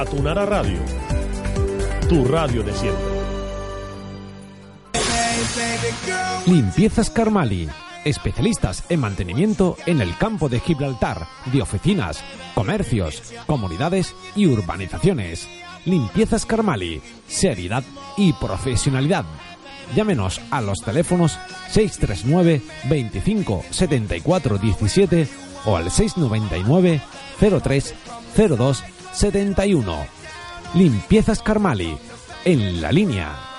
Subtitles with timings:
[0.00, 0.08] cbp.gov/careers.
[0.08, 0.78] Atunara Radio,
[2.08, 3.04] tu radio de siempre.
[6.46, 7.68] Limpiezas Carmali,
[8.04, 15.48] especialistas en mantenimiento en el campo de Gibraltar, de oficinas, comercios, comunidades y urbanizaciones.
[15.84, 17.84] Limpiezas Carmali, seriedad
[18.16, 19.24] y profesionalidad.
[19.94, 25.28] Llámenos a los teléfonos 639 25 74 17
[25.66, 27.02] o al 699
[27.38, 27.94] 03
[28.48, 30.06] 02 71.
[30.74, 31.96] Limpiezas Carmali,
[32.44, 33.50] en la línea.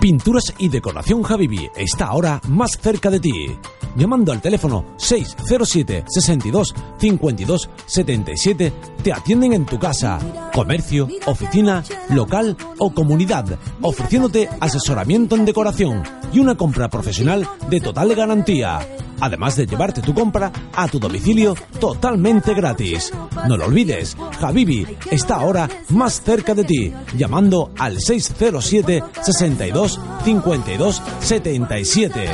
[0.00, 3.58] Pinturas y decoración Javibi está ahora más cerca de ti.
[3.96, 10.18] Llamando al teléfono 607 62 52 77 te atienden en tu casa,
[10.54, 16.02] comercio, oficina, local o comunidad, ofreciéndote asesoramiento en decoración
[16.32, 18.80] y una compra profesional de total garantía
[19.20, 23.12] además de llevarte tu compra a tu domicilio totalmente gratis.
[23.48, 31.02] No lo olvides, Habibi está ahora más cerca de ti, llamando al 607 62 52
[31.20, 32.28] 77.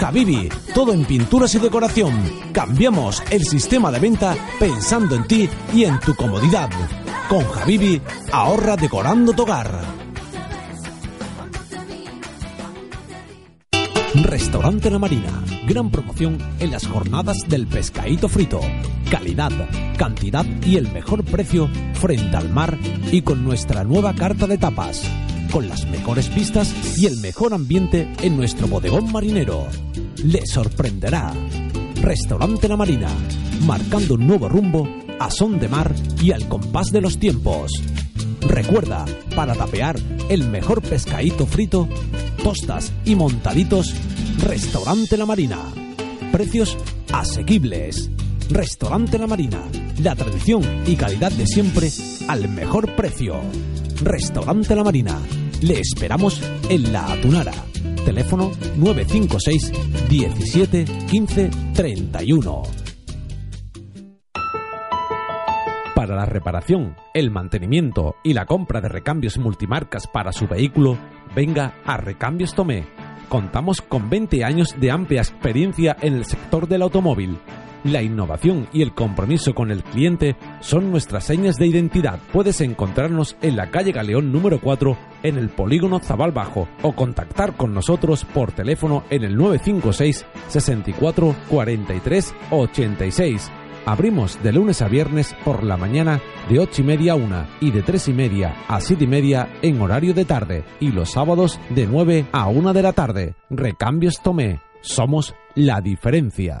[0.00, 2.14] Habibi, todo en pinturas y decoración.
[2.52, 6.70] Cambiamos el sistema de venta pensando en ti y en tu comodidad.
[7.28, 8.00] Con Habibi,
[8.32, 10.07] ahorra decorando tu hogar.
[14.22, 15.44] Restaurante La Marina.
[15.66, 18.60] Gran promoción en las jornadas del pescadito frito.
[19.10, 19.52] Calidad,
[19.96, 22.76] cantidad y el mejor precio frente al mar
[23.12, 25.02] y con nuestra nueva carta de tapas.
[25.52, 29.66] Con las mejores pistas y el mejor ambiente en nuestro bodegón marinero.
[30.24, 31.32] Le sorprenderá.
[32.02, 33.08] Restaurante La Marina.
[33.66, 34.88] Marcando un nuevo rumbo
[35.20, 37.72] a son de mar y al compás de los tiempos.
[38.48, 39.04] Recuerda,
[39.36, 39.96] para tapear
[40.30, 41.86] el mejor pescadito frito,
[42.42, 43.94] tostas y montaditos,
[44.38, 45.58] Restaurante La Marina.
[46.32, 46.76] Precios
[47.12, 48.10] asequibles.
[48.48, 49.62] Restaurante La Marina.
[50.02, 51.90] La tradición y calidad de siempre
[52.26, 53.36] al mejor precio.
[54.02, 55.18] Restaurante La Marina.
[55.60, 57.52] Le esperamos en La Atunara.
[58.04, 59.72] Teléfono 956
[60.08, 62.87] 17 15 31.
[65.98, 70.96] Para la reparación, el mantenimiento y la compra de recambios multimarcas para su vehículo,
[71.34, 72.84] venga a Recambios Tomé.
[73.28, 77.40] Contamos con 20 años de amplia experiencia en el sector del automóvil.
[77.82, 82.20] La innovación y el compromiso con el cliente son nuestras señas de identidad.
[82.32, 87.56] Puedes encontrarnos en la calle Galeón número 4 en el polígono Zabal Bajo o contactar
[87.56, 93.50] con nosotros por teléfono en el 956 64 43 86
[93.86, 97.70] Abrimos de lunes a viernes por la mañana de 8 y media a 1 y
[97.70, 101.58] de 3 y media a 7 y media en horario de tarde y los sábados
[101.70, 103.34] de 9 a 1 de la tarde.
[103.50, 104.60] Recambios Tomé.
[104.80, 106.60] Somos la diferencia.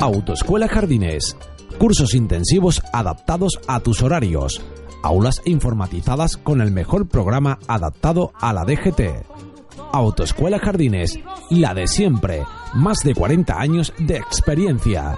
[0.00, 1.36] Autoescuela Jardines.
[1.78, 4.62] Cursos intensivos adaptados a tus horarios.
[5.02, 9.53] Aulas informatizadas con el mejor programa adaptado a la DGT
[9.92, 11.18] Autoescuela Jardines,
[11.50, 12.42] la de siempre,
[12.74, 15.16] más de 40 años de experiencia.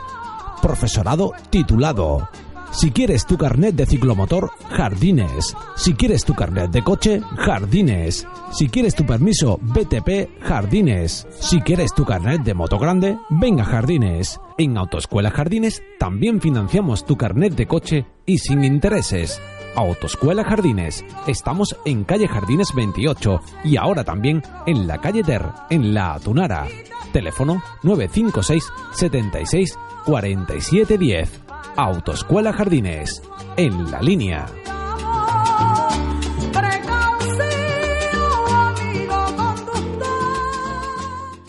[0.62, 2.28] Profesorado titulado.
[2.72, 5.56] Si quieres tu carnet de ciclomotor, Jardines.
[5.77, 8.27] Si quieres tu carnet de coche, Jardines.
[8.53, 11.27] Si quieres tu permiso BTP, Jardines.
[11.41, 14.38] Si quieres tu carnet de moto grande, venga Jardines.
[14.59, 19.41] En Autoescuela Jardines también financiamos tu carnet de coche y sin intereses.
[19.76, 21.04] Autoescuela Jardines.
[21.26, 26.66] Estamos en calle Jardines 28 y ahora también en la calle Ter, en La Atunara.
[27.12, 31.40] Teléfono 956 76 47 10.
[31.76, 33.23] Autoescuela Jardines.
[33.56, 34.46] En la línea.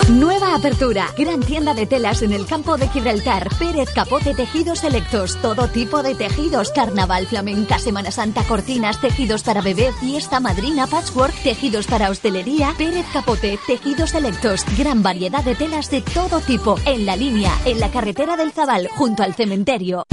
[0.10, 1.08] Nueva apertura.
[1.18, 3.50] Gran tienda de telas en el campo de Gibraltar.
[3.60, 5.36] Pérez Capote Tejidos Selectos.
[5.42, 6.72] Todo tipo de tejidos.
[6.72, 12.74] Carnaval, flamenca, Semana Santa, cortinas, tejidos para bebé, fiesta, madrina, patchwork, tejidos para hostelería.
[12.78, 14.64] Pérez Capote Tejidos Selectos.
[14.78, 16.80] Gran variedad de telas de todo tipo.
[16.86, 20.06] En la línea, en la carretera del Zabal, junto al cementerio.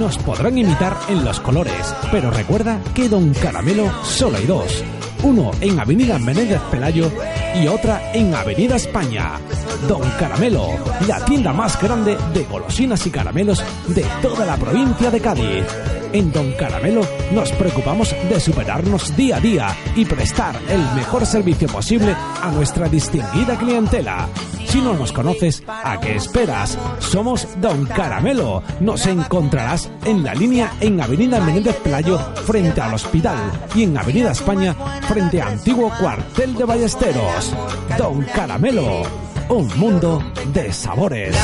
[0.00, 4.82] Nos podrán imitar en los colores, pero recuerda que Don Caramelo solo hay dos.
[5.22, 7.10] Uno en Avenida Menéndez Pelayo
[7.54, 9.38] y otra en Avenida España.
[9.86, 10.70] Don Caramelo,
[11.06, 15.64] la tienda más grande de golosinas y caramelos de toda la provincia de Cádiz.
[16.12, 17.02] En Don Caramelo
[17.32, 22.88] nos preocupamos de superarnos día a día y prestar el mejor servicio posible a nuestra
[22.88, 24.28] distinguida clientela.
[24.72, 26.78] Si no nos conoces, ¿a qué esperas?
[26.98, 28.62] Somos Don Caramelo.
[28.80, 33.36] Nos encontrarás en la línea en Avenida Menéndez Playo frente al hospital
[33.74, 34.72] y en Avenida España
[35.06, 37.54] frente a antiguo cuartel de Ballesteros.
[37.98, 39.02] Don Caramelo,
[39.50, 40.24] un mundo
[40.54, 41.36] de sabores.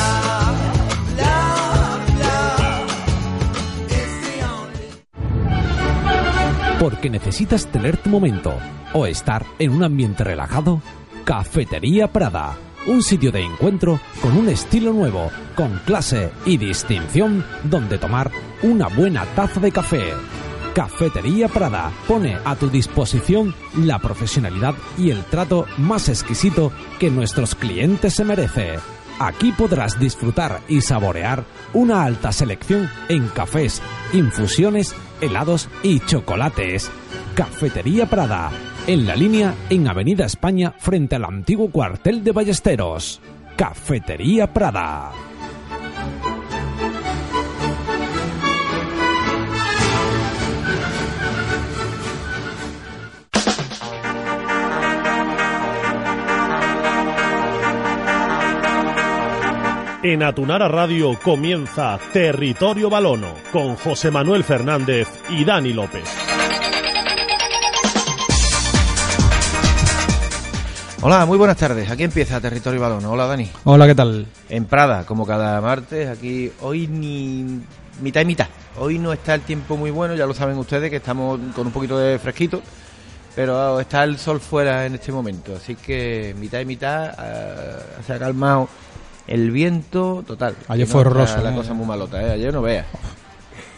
[6.79, 8.55] Porque necesitas tener tu momento
[8.93, 10.81] o estar en un ambiente relajado,
[11.25, 17.97] Cafetería Prada, un sitio de encuentro con un estilo nuevo, con clase y distinción donde
[17.97, 18.31] tomar
[18.63, 20.13] una buena taza de café.
[20.73, 27.55] Cafetería Prada pone a tu disposición la profesionalidad y el trato más exquisito que nuestros
[27.55, 28.79] clientes se merece.
[29.19, 31.43] Aquí podrás disfrutar y saborear
[31.73, 33.81] una alta selección en cafés,
[34.13, 36.89] infusiones, helados y chocolates.
[37.35, 38.49] Cafetería Prada,
[38.89, 43.21] en la línea en Avenida España frente al antiguo cuartel de Ballesteros.
[43.55, 45.11] Cafetería Prada.
[60.01, 66.28] En Atunara Radio comienza Territorio Balono con José Manuel Fernández y Dani López.
[71.01, 71.89] Hola, muy buenas tardes.
[71.89, 73.13] Aquí empieza Territorio Balono.
[73.13, 73.49] Hola, Dani.
[73.63, 74.27] Hola, ¿qué tal?
[74.49, 77.61] En Prada, como cada martes, aquí hoy ni
[78.01, 78.47] mitad y mitad.
[78.77, 81.71] Hoy no está el tiempo muy bueno, ya lo saben ustedes que estamos con un
[81.71, 82.61] poquito de fresquito,
[83.33, 88.13] pero está el sol fuera en este momento, así que mitad y mitad eh, se
[88.13, 88.67] ha calmado
[89.25, 90.57] el viento total.
[90.67, 91.55] Ayer fue no, horroroso, está La ¿eh?
[91.55, 92.31] cosa muy malota, ¿eh?
[92.33, 92.85] Ayer no veas.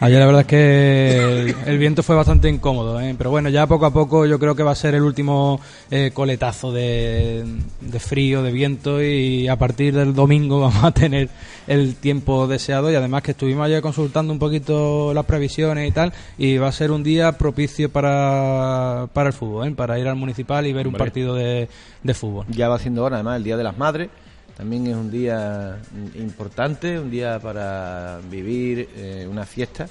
[0.01, 3.13] Ayer la verdad es que el, el viento fue bastante incómodo, ¿eh?
[3.15, 5.61] pero bueno, ya poco a poco yo creo que va a ser el último
[5.91, 7.45] eh, coletazo de,
[7.81, 11.29] de frío, de viento y a partir del domingo vamos a tener
[11.67, 16.13] el tiempo deseado y además que estuvimos ayer consultando un poquito las previsiones y tal
[16.35, 19.71] y va a ser un día propicio para, para el fútbol, ¿eh?
[19.75, 21.69] para ir al municipal y ver un partido de,
[22.01, 22.47] de fútbol.
[22.49, 24.09] Ya va siendo hora, además, el Día de las Madres.
[24.57, 25.77] También es un día
[26.15, 29.87] importante, un día para vivir eh, una fiesta.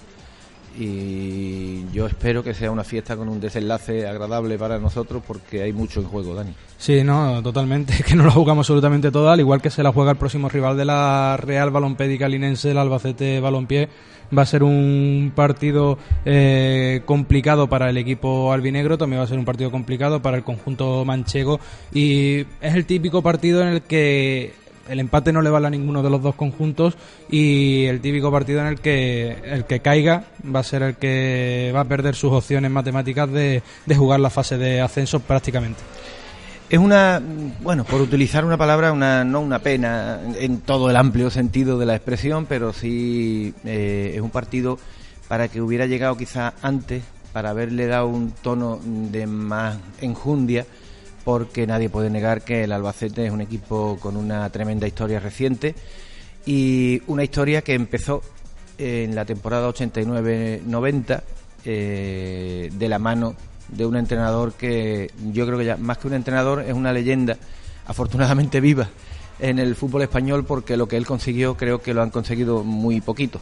[0.78, 5.72] Y yo espero que sea una fiesta con un desenlace agradable para nosotros porque hay
[5.72, 6.54] mucho en juego, Dani.
[6.78, 7.94] Sí, no, totalmente.
[8.06, 10.76] Que no la jugamos absolutamente toda, al igual que se la juega el próximo rival
[10.76, 13.88] de la Real Balompédica Linense, el Albacete Balompié.
[14.36, 19.38] Va a ser un partido eh, complicado para el equipo albinegro, también va a ser
[19.38, 21.58] un partido complicado para el conjunto manchego.
[21.92, 24.52] Y es el típico partido en el que
[24.88, 26.94] el empate no le vale a ninguno de los dos conjuntos
[27.30, 30.24] y el típico partido en el que el que caiga
[30.54, 34.30] va a ser el que va a perder sus opciones matemáticas de, de jugar la
[34.30, 35.80] fase de ascenso prácticamente.
[36.70, 37.20] Es una,
[37.62, 41.86] bueno, por utilizar una palabra, una, no una pena en todo el amplio sentido de
[41.86, 44.78] la expresión, pero sí eh, es un partido
[45.26, 50.64] para que hubiera llegado quizás antes, para haberle dado un tono de más enjundia,
[51.24, 55.74] porque nadie puede negar que el Albacete es un equipo con una tremenda historia reciente
[56.46, 58.22] y una historia que empezó
[58.78, 61.22] en la temporada 89-90
[61.64, 63.34] eh, de la mano
[63.68, 67.36] de un entrenador que yo creo que ya más que un entrenador es una leyenda
[67.86, 68.88] afortunadamente viva
[69.38, 73.00] en el fútbol español porque lo que él consiguió creo que lo han conseguido muy
[73.00, 73.40] poquito.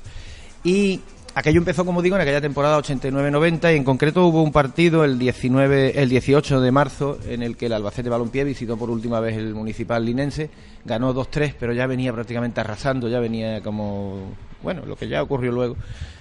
[0.64, 1.00] Y
[1.38, 5.18] aquello empezó, como digo, en aquella temporada 89-90 y en concreto hubo un partido el
[5.18, 9.36] 19, el 18 de marzo en el que el Albacete Balompié visitó por última vez
[9.36, 10.50] el Municipal Linense,
[10.84, 15.52] ganó 2-3, pero ya venía prácticamente arrasando, ya venía como, bueno, lo que ya ocurrió
[15.52, 15.76] luego.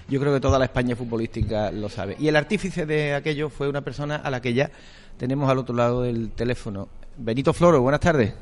[0.08, 2.14] Yo creo que toda la España futbolística lo sabe.
[2.18, 4.70] Y el artífice de aquello fue una persona a la que ya
[5.16, 6.88] tenemos al otro lado del teléfono.
[7.16, 8.34] Benito Floro, buenas tardes.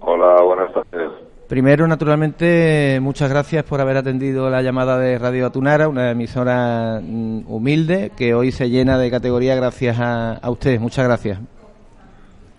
[0.00, 1.07] Hola, buenas tardes.
[1.48, 7.44] Primero, naturalmente, muchas gracias por haber atendido la llamada de Radio Atunara, una emisora mm,
[7.46, 10.78] humilde que hoy se llena de categoría gracias a, a ustedes.
[10.78, 11.38] Muchas gracias.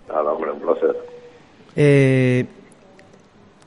[0.07, 0.97] Nada, hombre, un placer.
[1.75, 2.47] Eh,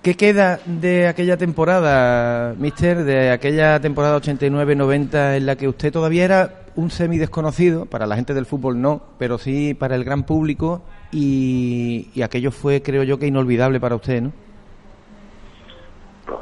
[0.03, 3.05] ¿Qué queda de aquella temporada, mister?
[3.05, 8.17] De aquella temporada 89-90 en la que usted todavía era un semi desconocido, para la
[8.17, 13.05] gente del fútbol no, pero sí para el gran público y, y aquello fue, creo
[13.05, 14.42] yo, que inolvidable para usted, ¿no?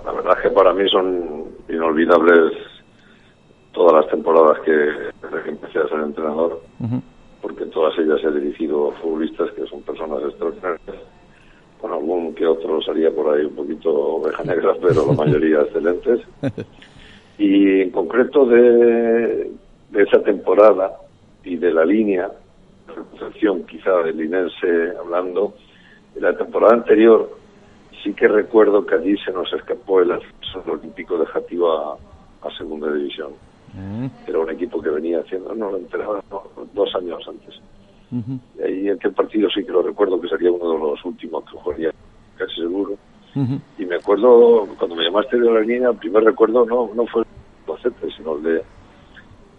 [0.04, 2.52] La verdad es que para mí son inolvidables
[3.72, 6.60] todas las temporadas que desde que empecé a ser entrenador.
[7.40, 10.96] Porque en todas ellas he dirigido futbolistas que son personas extraordinarias.
[11.80, 16.20] Con algún que otro salía por ahí un poquito oveja negra, pero la mayoría excelentes.
[17.38, 19.50] Y en concreto de,
[19.90, 20.92] de esa temporada
[21.42, 22.30] y de la línea,
[22.86, 25.54] representación quizá del Linense hablando,
[26.14, 27.39] de la temporada anterior
[28.02, 31.96] sí que recuerdo que allí se nos escapó el ascenso olímpico de Jativa
[32.42, 33.32] a, segunda división.
[33.74, 34.06] Mm.
[34.26, 36.22] Era un equipo que venía haciendo, no lo enteraba,
[36.74, 37.60] dos años antes.
[38.58, 41.44] Y ahí en aquel partido sí que lo recuerdo que sería uno de los últimos
[41.44, 41.92] que jugaría,
[42.36, 42.96] casi seguro.
[43.78, 47.22] Y me acuerdo, cuando me llamaste de la línea, el primer recuerdo no, no fue
[47.22, 48.64] el sino el de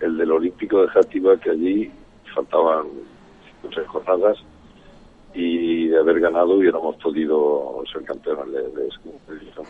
[0.02, 1.92] el del Olímpico de Jativa, que allí
[2.34, 2.88] faltaban
[3.62, 4.44] cinco seis jornadas
[5.34, 8.90] y de haber ganado hubiéramos podido ser campeones de, de,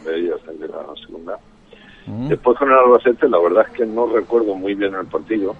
[0.05, 1.39] B y ascender a la segunda.
[2.27, 5.55] Después con el Albacete, la verdad es que no recuerdo muy bien el partido,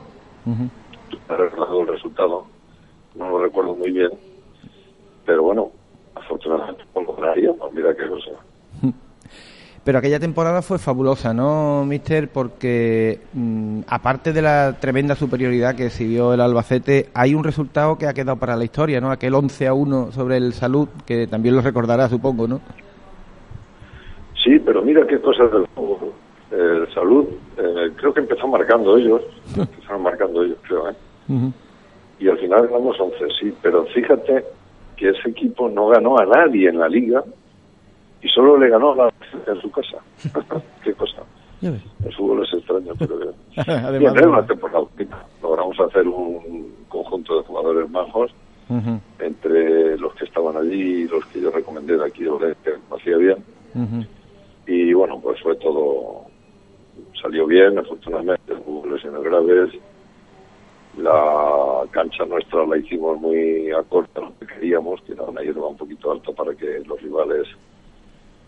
[0.45, 0.67] uh
[1.81, 2.45] el resultado,
[3.15, 4.09] no lo recuerdo muy bien,
[5.25, 5.71] pero bueno,
[6.15, 8.31] afortunadamente lo pues mira qué cosa.
[9.83, 12.29] Pero aquella temporada fue fabulosa, ¿no, Mister?
[12.29, 18.05] Porque mm, aparte de la tremenda superioridad que exhibió el Albacete, hay un resultado que
[18.05, 19.09] ha quedado para la historia, ¿no?
[19.09, 22.61] Aquel 11 a 1 sobre el Salud, que también lo recordará, supongo, ¿no?
[24.43, 26.13] Sí, pero mira qué cosas del fútbol.
[26.51, 27.25] El Salud,
[27.57, 29.23] eh, creo que empezó marcando ellos,
[29.57, 30.95] empezaron marcando ellos, creo, ¿eh?
[32.19, 34.45] Y al final ganamos 11, sí, pero fíjate
[34.95, 37.23] que ese equipo no ganó a nadie en la liga
[38.21, 39.97] y solo le ganó la en su casa.
[40.83, 41.23] Qué cosa.
[41.61, 43.19] El fútbol es extraño, pero.
[43.57, 44.85] Además, bien, una temporada
[45.43, 48.31] Logramos hacer un conjunto de jugadores majos
[49.19, 53.17] entre los que estaban allí y los que yo recomendé de aquí de que hacía
[53.17, 53.43] bien.
[54.65, 56.25] Y bueno, pues fue todo,
[57.21, 59.73] salió bien, afortunadamente, hubo lesiones graves.
[60.97, 65.77] La cancha nuestra la hicimos muy a lo que queríamos, que era una hierba un
[65.77, 67.47] poquito alta para que los rivales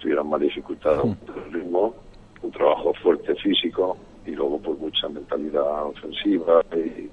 [0.03, 1.95] tuvieran más dificultad el ritmo,
[2.41, 7.09] un trabajo fuerte físico y luego pues mucha mentalidad ofensiva y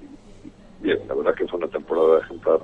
[0.81, 2.59] bien, la verdad que fue una temporada ejemplar.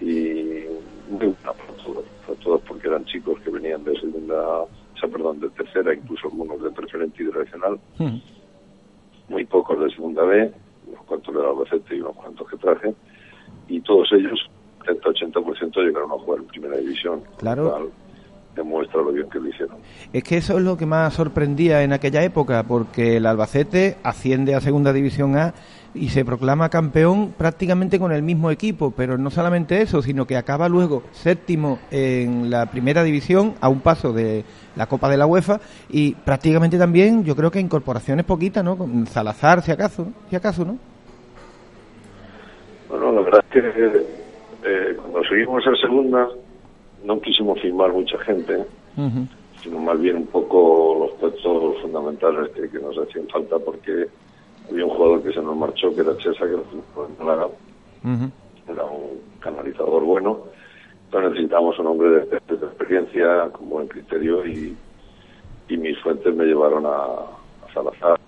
[0.00, 0.64] Y
[1.08, 5.08] muy buena para todos, para todos porque eran chicos que venían de segunda, o sea,
[5.08, 7.78] perdón, de tercera, incluso algunos de preferente y direccional,
[9.28, 10.52] muy pocos de segunda B,
[10.88, 12.94] unos cuantos de Albacete y unos cuantos que traje,
[13.68, 14.50] y todos ellos,
[14.84, 17.22] 70-80% llegaron a jugar en primera división.
[17.38, 17.92] Claro
[18.54, 19.76] demuestra lo bien que lo hicieron.
[20.12, 24.54] Es que eso es lo que más sorprendía en aquella época, porque el Albacete asciende
[24.54, 25.54] a Segunda División A
[25.94, 30.36] y se proclama campeón prácticamente con el mismo equipo, pero no solamente eso, sino que
[30.36, 34.44] acaba luego séptimo en la Primera División a un paso de
[34.74, 38.76] la Copa de la UEFA y prácticamente también yo creo que incorporaciones poquitas, ¿no?
[38.76, 40.78] Con Salazar, si acaso, si acaso, ¿no?
[42.88, 44.06] Bueno, la verdad es que
[44.64, 46.28] eh, cuando seguimos en segunda
[47.04, 48.64] no quisimos firmar mucha gente,
[49.62, 54.06] sino más bien un poco los puestos fundamentales que, nos hacían falta porque
[54.70, 56.56] había un jugador que se nos marchó, que era Chesa, que
[58.72, 60.40] era un canalizador bueno,
[61.10, 64.76] pero necesitamos un hombre de, experiencia, con buen criterio y,
[65.68, 67.42] y mis fuentes me llevaron a,
[67.72, 68.20] Salazar,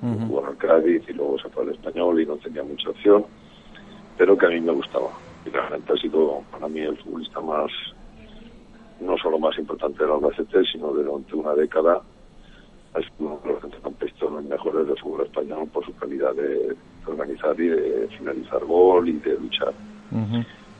[0.00, 3.24] jugó al Cádiz y luego se fue al Español y no tenía mucha opción,
[4.18, 5.08] pero que a mí me gustaba.
[5.46, 7.70] Y realmente ha sido para mí el futbolista más
[9.00, 12.02] no solo más importante del Albacete, sino durante una década
[12.98, 16.74] es uno de los centrocampistas mejores del fútbol español por su calidad de,
[17.06, 19.72] organizar y de finalizar gol y de luchar.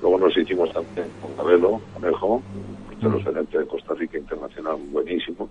[0.00, 2.42] Luego nos hicimos también con Cabelo, Conejo,
[3.02, 5.48] un excelente de Costa Rica internacional buenísimo.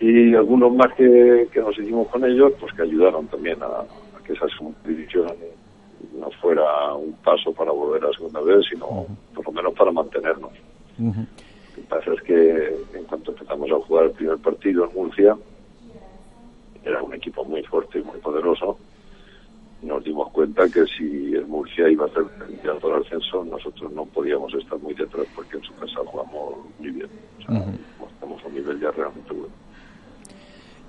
[0.00, 3.84] Y algunos más que, que, nos hicimos con ellos, pues que ayudaron también a,
[4.24, 4.46] que esa
[4.84, 5.26] división
[6.18, 10.52] no fuera un paso para volver a segunda vez, sino por lo menos para mantenernos.
[10.98, 11.12] Lo
[11.74, 15.36] que pasa es que en cuanto empezamos a jugar el primer partido en Murcia,
[16.84, 18.78] era un equipo muy fuerte y muy poderoso,
[19.82, 24.52] nos dimos cuenta que si el Murcia iba a ser candidato ascenso, nosotros no podíamos
[24.54, 27.08] estar muy detrás porque en su casa jugamos muy bien.
[27.38, 27.64] O sea,
[28.12, 29.67] estamos a un nivel ya realmente bueno.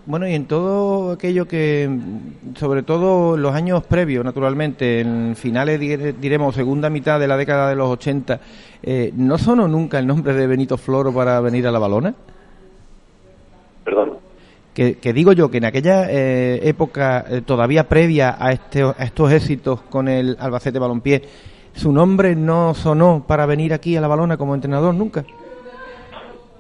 [0.10, 1.88] Bueno, y en todo aquello que,
[2.56, 5.80] sobre todo los años previos, naturalmente, en finales,
[6.20, 8.40] diremos, segunda mitad de la década de los 80,
[8.82, 12.16] eh, ¿no sonó nunca el nombre de Benito Floro para venir a la balona?
[13.86, 14.14] Perdón.
[14.74, 19.32] Que, digo yo que en aquella eh, época, eh, todavía previa a, este, a estos
[19.32, 21.22] éxitos con el Albacete Balompié,
[21.74, 25.24] ¿su nombre no sonó para venir aquí a la balona como entrenador nunca?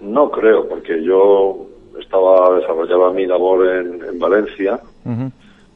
[0.01, 1.68] No creo, porque yo
[1.99, 4.79] estaba desarrollaba mi labor en, Valencia.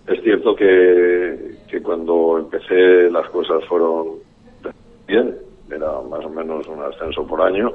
[0.07, 4.17] Es cierto que, que cuando empecé las cosas fueron
[5.07, 5.35] bien,
[5.71, 7.71] era más o menos un ascenso por año,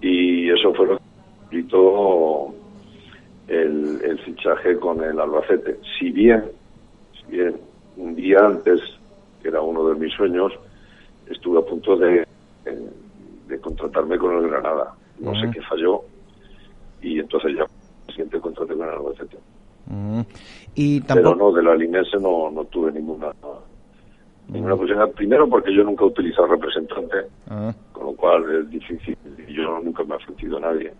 [0.00, 0.98] y eso fue lo
[1.50, 2.54] que hizo
[3.48, 5.78] el, el fichaje con el Albacete.
[5.98, 6.44] Si bien,
[7.18, 7.56] si bien
[7.96, 8.80] un día antes,
[9.42, 10.52] que era uno de mis sueños,
[11.30, 12.26] estuve a punto de,
[13.46, 14.92] de contratarme con el Granada.
[15.20, 16.02] No sé qué falló
[17.14, 17.66] y entonces ya
[18.08, 19.36] siguiente contraté con el Albacete.
[20.74, 23.28] y Pero no, de la Linense no, no tuve ninguna
[24.48, 25.10] ninguna posibilidad.
[25.10, 27.16] Primero porque yo nunca he utilizado representante,
[27.50, 27.74] Ah.
[27.92, 29.16] con lo cual es difícil
[29.48, 30.92] y yo nunca me ha ofrecido a nadie.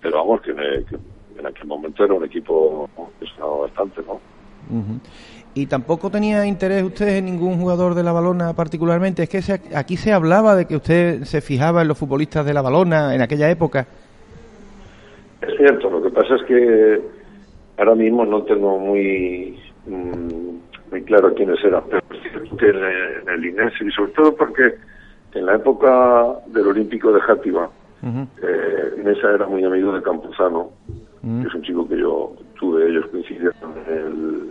[0.00, 0.96] Pero vamos, que en, que
[1.38, 2.88] en aquel momento era un equipo
[3.20, 4.20] que sonaba bastante, ¿no?
[5.54, 9.22] Y tampoco tenía interés usted en ningún jugador de la balona particularmente.
[9.22, 12.52] Es que se- aquí se hablaba de que usted se fijaba en los futbolistas de
[12.52, 13.86] la balona en aquella época.
[15.42, 17.00] Es cierto, lo que pasa es que
[17.78, 20.56] ahora mismo no tengo muy mm,
[20.90, 22.02] muy claro quiénes eran, pero
[22.58, 24.74] que en, el- el y sobre todo porque
[25.34, 27.68] en la época del Olímpico de Játiva,
[28.42, 30.70] eh, Mesa era muy amigo de Campuzano,
[31.22, 33.54] que es un chico que yo tuve, ellos coincidieron
[33.88, 34.50] en el,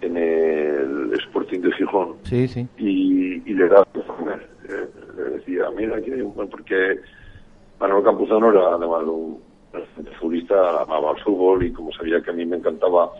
[0.00, 2.66] en el Sporting de Gijón, Sí, sí.
[2.78, 3.86] y, y le daba.
[4.66, 6.98] Eh, le decía, mira, aquí hay un buen, porque
[7.78, 9.38] Manuel Campuzano era además un
[9.80, 13.10] excelente futbolista, amaba el fútbol y como sabía que a mí me encantaba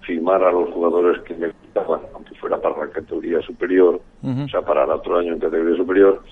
[0.00, 4.62] firmar a los jugadores que me gustaban, aunque fuera para la categoría superior, o sea,
[4.62, 6.22] para el otro año en categoría superior,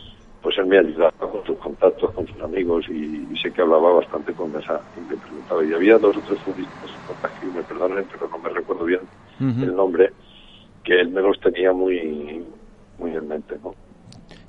[0.42, 3.92] pues él me ayudaba con sus contactos, con sus amigos y, y sé que hablaba
[3.92, 5.64] bastante con esa y le preguntaba.
[5.64, 6.90] Y había dos o tres futbolistas,
[7.38, 9.00] que me perdonen, pero no me recuerdo bien
[9.40, 10.10] el nombre,
[10.84, 12.44] que él me los tenía muy,
[12.98, 13.74] muy en mente, ¿no?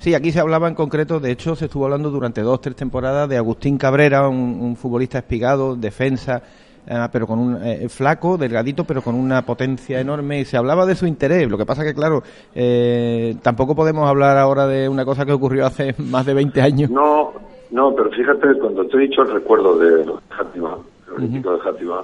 [0.02, 3.28] Sí, aquí se hablaba en concreto, de hecho se estuvo hablando durante dos, tres temporadas
[3.28, 6.42] de Agustín Cabrera, un, un futbolista espigado, defensa,
[6.90, 10.86] ah, pero con un eh, flaco, delgadito, pero con una potencia enorme y se hablaba
[10.86, 11.48] de su interés.
[11.48, 12.20] Lo que pasa que, claro,
[12.52, 16.90] eh, tampoco podemos hablar ahora de una cosa que ocurrió hace más de 20 años.
[16.90, 17.32] No,
[17.70, 20.78] no, pero fíjate, cuando te he dicho el recuerdo de Játiva,
[21.16, 22.02] el de Játiva,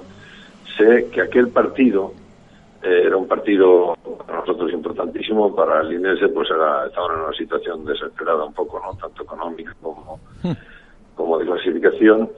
[0.77, 2.13] sé que aquel partido
[2.81, 7.33] eh, era un partido para nosotros importantísimo, para el Inense pues era, estaban en una
[7.33, 8.97] situación desesperada un poco, ¿no?
[8.97, 10.19] Tanto económica como,
[11.15, 12.29] como de clasificación.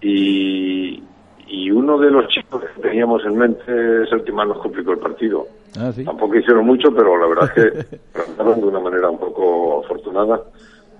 [0.00, 1.02] Y,
[1.48, 4.92] y uno de los chicos que teníamos en mente es el que más nos complicó
[4.92, 5.46] el partido.
[5.78, 6.04] Ah, sí.
[6.04, 10.40] Tampoco hicieron mucho, pero la verdad es que plantaron de una manera un poco afortunada,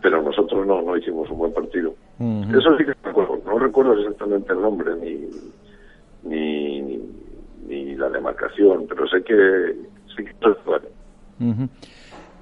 [0.02, 1.94] pero nosotros no, no hicimos un buen partido.
[2.18, 5.30] Eso sí que recuerdo, no recuerdo exactamente el nombre ni,
[6.24, 6.98] ni, ni,
[7.70, 9.76] ni la demarcación, pero sé que
[10.16, 10.78] sí que eso fue.
[11.40, 11.68] Ujú.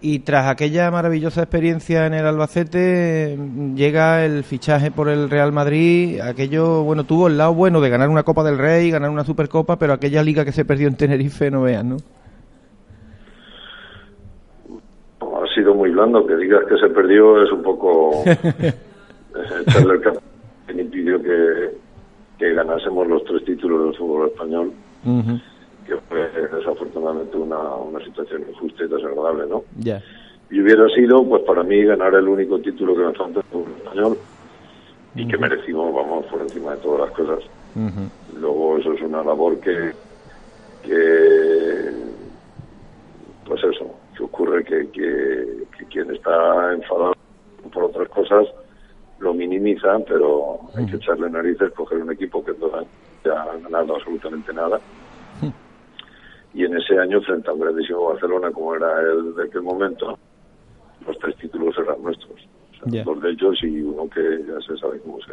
[0.01, 3.37] Y tras aquella maravillosa experiencia en el Albacete,
[3.75, 6.21] llega el fichaje por el Real Madrid.
[6.21, 9.77] Aquello, bueno, tuvo el lado bueno de ganar una Copa del Rey, ganar una Supercopa,
[9.77, 11.97] pero aquella liga que se perdió en Tenerife, no vean, ¿no?
[15.21, 18.75] Ha sido muy blando, que digas que se perdió es un poco eh,
[19.67, 20.15] echarle el cap
[20.69, 21.71] que impidió que,
[22.39, 24.73] que ganásemos los tres títulos del fútbol español.
[25.87, 29.65] Que fue desafortunadamente una, una situación injusta y desagradable, ¿no?
[29.79, 30.03] Ya.
[30.51, 34.19] Y hubiera sido, pues para mí, ganar el único título que me falta en español
[35.15, 37.45] y que merecimos, vamos, por encima de todas las cosas.
[38.39, 39.93] Luego eso es una labor que,
[40.83, 41.91] que
[43.47, 47.15] pues eso, que ocurre que, que, que quien está enfadado
[47.73, 48.47] por otras cosas
[49.21, 52.53] lo minimiza, pero hay que echarle narices, coger un equipo que
[53.25, 54.81] no ha ganado absolutamente nada.
[56.55, 60.19] Y en ese año, frente a un grandísimo Barcelona, como era el de aquel momento,
[61.07, 62.33] los tres títulos eran nuestros.
[62.33, 63.05] O sea, Ya.
[63.05, 65.33] Dos de ellos y uno que ya se sabe cómo se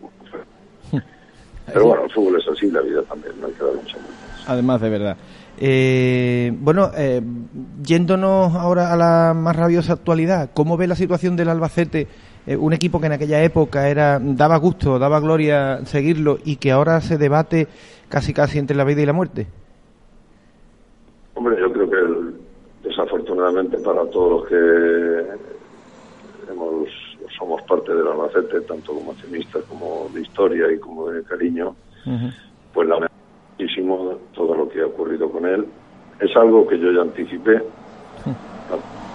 [0.00, 1.00] cómo fue.
[1.72, 4.12] Pero bueno, el fútbol es así, la vida también, no hay que dar mucha vuelta.
[4.46, 5.16] Además, de verdad.
[5.60, 7.20] Eh, bueno, eh,
[7.82, 12.06] yéndonos ahora a la más rabiosa actualidad, ¿cómo ve la situación del Albacete?
[12.48, 16.70] Eh, un equipo que en aquella época era daba gusto, daba gloria seguirlo y que
[16.72, 17.68] ahora se debate
[18.08, 19.46] casi casi entre la vida y la muerte.
[21.34, 25.24] Hombre, yo creo que desafortunadamente para todos los que
[26.50, 26.88] hemos,
[27.38, 31.76] somos parte del Albacete, tanto como accionistas como de historia y como de cariño,
[32.72, 33.12] pues lamentamos
[33.58, 35.66] muchísimo todo lo que ha ocurrido con él.
[36.18, 37.62] Es algo que yo ya anticipé.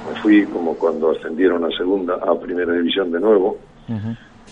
[0.08, 3.58] Me fui como cuando ascendieron a segunda, a primera división de nuevo.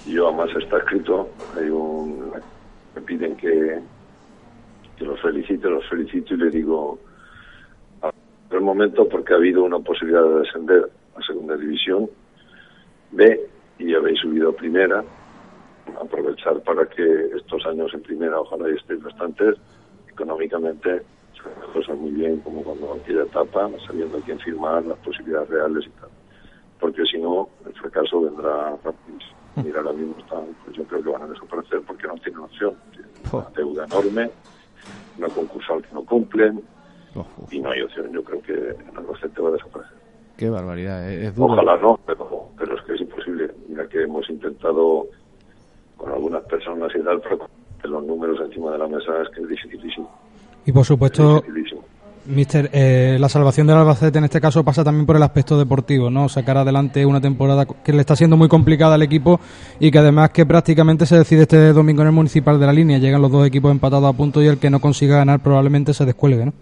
[0.06, 2.32] Y yo además está escrito, hay un,
[2.96, 3.80] me piden que,
[4.98, 7.00] que los felicite, los felicito y le digo,
[8.02, 12.10] por el momento porque ha habido una posibilidad de descender a segunda división
[13.12, 15.04] B y habéis subido a primera
[16.00, 17.04] aprovechar para que
[17.36, 19.56] estos años en primera ojalá y estéis bastantes
[20.10, 21.02] económicamente
[21.74, 26.10] cosas muy bien como cuando aquella etapa, sabiendo quién firmar, las posibilidades reales y tal.
[26.80, 29.18] Porque si no, el fracaso vendrá rápido.
[29.56, 32.76] Mira, ahora mismo están, pues yo creo que van a desaparecer porque no tienen opción.
[32.92, 34.32] Tienen una deuda enorme,
[35.18, 36.62] una concursal que no cumplen
[37.52, 38.12] y no hay opción.
[38.12, 39.98] Yo creo que el Albacete va a desaparecer.
[40.38, 41.54] Qué barbaridad, eh, es duro.
[41.54, 43.52] Ojalá no, pero, pero es que es imposible.
[43.68, 45.08] Mira que hemos intentado
[45.98, 47.48] con algunas personas y tal, pero
[47.84, 50.10] los números encima de la mesa es que es dificilísimo.
[50.66, 51.44] Y por supuesto,
[52.26, 56.10] Mister, eh, la salvación del Albacete en este caso pasa también por el aspecto deportivo,
[56.12, 56.30] ¿no?
[56.30, 59.40] Sacar adelante una temporada que le está siendo muy complicada al equipo
[59.80, 63.00] y que además que prácticamente se decide este domingo en el municipal de la línea.
[63.00, 66.06] Llegan los dos equipos empatados a punto y el que no consiga ganar probablemente se
[66.06, 66.54] descuelgue, ¿no?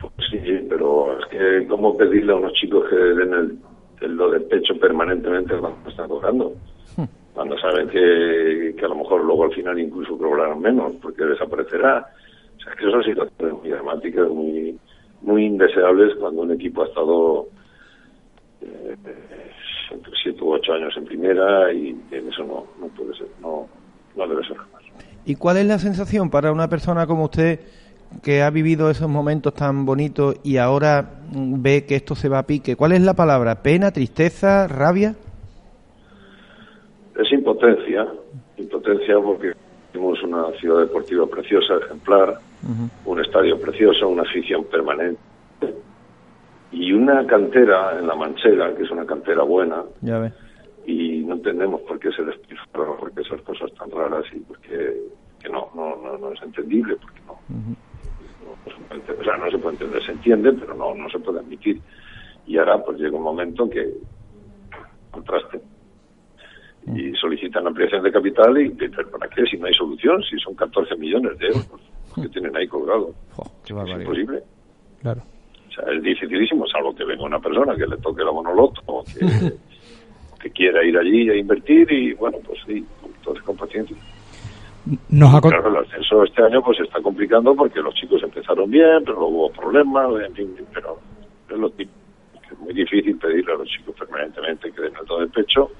[0.00, 3.32] Pues sí, pero es que cómo pedirle a unos chicos que den
[4.00, 6.52] el, lo de pecho permanentemente cuando están cobrando
[6.96, 7.04] hmm.
[7.34, 12.06] cuando saben que, que a lo mejor luego al final incluso cobrarán menos porque desaparecerá
[12.68, 14.78] es que son situaciones muy dramáticas, muy,
[15.22, 17.48] muy indeseables cuando un equipo ha estado
[18.60, 18.96] eh,
[19.90, 23.66] entre siete u ocho años en primera y en eso no, no puede ser, no,
[24.16, 24.82] no debe ser jamás.
[25.24, 27.60] ¿Y cuál es la sensación para una persona como usted
[28.22, 32.46] que ha vivido esos momentos tan bonitos y ahora ve que esto se va a
[32.46, 32.76] pique?
[32.76, 33.62] ¿Cuál es la palabra?
[33.62, 35.14] ¿Pena, tristeza, rabia?
[37.18, 38.06] Es impotencia,
[38.56, 39.52] impotencia porque
[39.92, 42.38] tenemos una ciudad deportiva preciosa, ejemplar,
[43.04, 45.20] un estadio precioso, una afición permanente
[46.72, 49.84] y una cantera en la Manchega, que es una cantera buena.
[50.02, 50.32] Ya
[50.86, 54.96] Y no entendemos por qué se despilfarra, por qué esas cosas tan raras y porque
[55.40, 57.38] que no, no, no, es entendible, porque no.
[57.48, 61.08] no, se puede entender, o sea, no se puede entender, se entiende, pero no, no
[61.08, 61.80] se puede admitir.
[62.46, 63.88] Y ahora pues llega un momento que
[65.12, 65.60] contraste
[66.94, 69.44] y solicitan ampliación de capital y ¿para qué?
[69.44, 71.87] Si no hay solución, si son 14 millones de euros
[72.22, 73.14] que tienen ahí colgado.
[73.64, 74.42] es imposible.
[75.00, 75.22] Claro.
[75.68, 79.04] O sea, es dificilísimo, salvo que venga una persona que le toque la monoloto o
[79.04, 79.52] que,
[80.40, 83.96] que quiera ir allí a invertir y, bueno, pues sí, entonces con paciencia.
[85.10, 89.02] Nos claro, el ascenso este año pues se está complicando porque los chicos empezaron bien,
[89.04, 90.98] pero luego hubo problemas, en fin, pero
[91.50, 91.98] es lo típico.
[92.50, 95.70] Es muy difícil pedirle a los chicos permanentemente que den el todo de pecho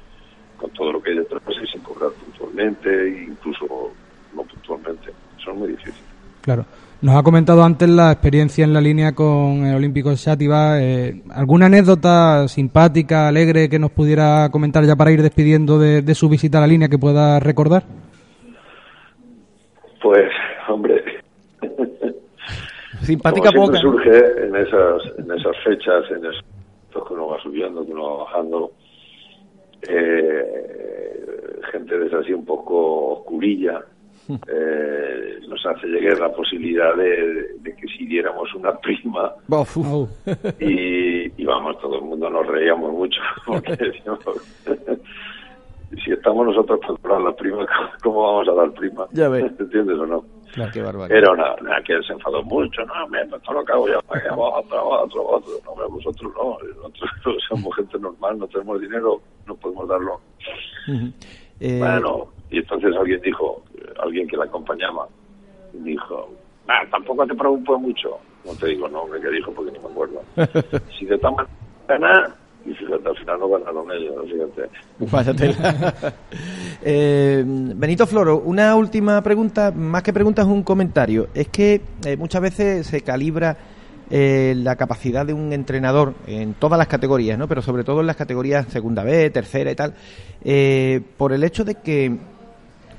[0.59, 3.93] con todo lo que hay detrás y sin cobrar puntualmente incluso
[4.35, 5.11] no puntualmente.
[5.41, 6.05] Eso es muy difícil.
[6.49, 6.65] Claro.
[7.03, 10.81] Nos ha comentado antes la experiencia en la línea con el Olímpico de Sátiva.
[10.81, 16.27] Eh, ¿Alguna anécdota simpática, alegre que nos pudiera comentar ya para ir despidiendo de, su
[16.31, 17.83] visita a la línea que pueda recordar?
[20.01, 20.31] Pues,
[20.71, 21.05] hombre.
[23.03, 23.77] Simpática poca.
[23.77, 26.43] surge en esas, en esas fechas, en esos
[27.07, 28.73] que uno va subiendo, que uno va bajando
[29.87, 33.85] eh, gente de así un poco oscurilla,
[34.29, 39.33] eh, nos hace llegar la posibilidad de, que si diéramos una prima.
[40.61, 44.21] Y, vamos, todo el mundo nos reíamos mucho porque decíamos,
[46.05, 47.67] si estamos nosotros para dar la prima,
[48.03, 49.07] ¿cómo vamos a dar prima?
[49.13, 50.25] Ya ¿Entiendes o no?
[50.53, 53.99] Claro, Era una, una, que se enfadó mucho, no, me todo lo que hago yo,
[53.99, 59.89] otro, otro, otro, no, vosotros no, nosotros somos gente normal, no tenemos dinero, no podemos
[59.89, 60.21] darlo.
[61.61, 63.63] Eh, bueno, y entonces alguien dijo,
[64.03, 65.07] alguien que la acompañaba,
[65.73, 66.29] dijo,
[66.69, 68.19] ah, tampoco te preocupes mucho.
[68.45, 70.23] No te digo nombre que dijo porque ni me acuerdo.
[70.99, 71.35] si de tal
[71.89, 72.35] manera
[72.65, 74.69] y fíjate, al final no ganaron ellos, fíjate.
[76.83, 81.29] eh, Benito Floro, una última pregunta, más que pregunta es un comentario.
[81.35, 83.57] Es que eh, muchas veces se calibra
[84.11, 87.49] eh, la capacidad de un entrenador en todas las categorías, ¿no?
[87.49, 89.95] pero sobre todo en las categorías segunda B, tercera y tal,
[91.17, 92.19] por el hecho de que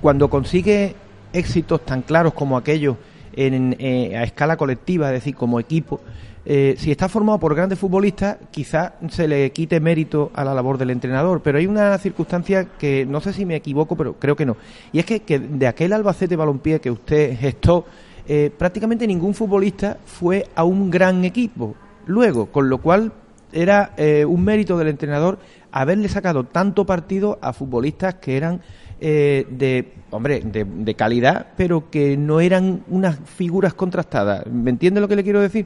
[0.01, 0.95] cuando consigue
[1.33, 2.97] éxitos tan claros como aquellos
[3.33, 3.75] en,
[4.15, 6.01] a escala colectiva, es decir, como equipo,
[6.45, 10.77] eh, si está formado por grandes futbolistas, quizás se le quite mérito a la labor
[10.77, 14.45] del entrenador, pero hay una circunstancia que no sé si me equivoco, pero creo que
[14.45, 14.57] no.
[14.91, 17.85] Y es que, de aquel Albacete Balompié que usted gestó,
[18.27, 21.75] eh, prácticamente ningún futbolista fue a un gran equipo.
[22.05, 23.11] Luego, con lo cual
[23.51, 25.39] era eh, un mérito del entrenador
[25.71, 28.61] haberle sacado tanto partido a futbolistas que eran
[28.99, 34.45] de, hombre, de, de, calidad, pero que no eran unas figuras contrastadas.
[34.47, 35.65] ¿Me entiende lo que le quiero decir?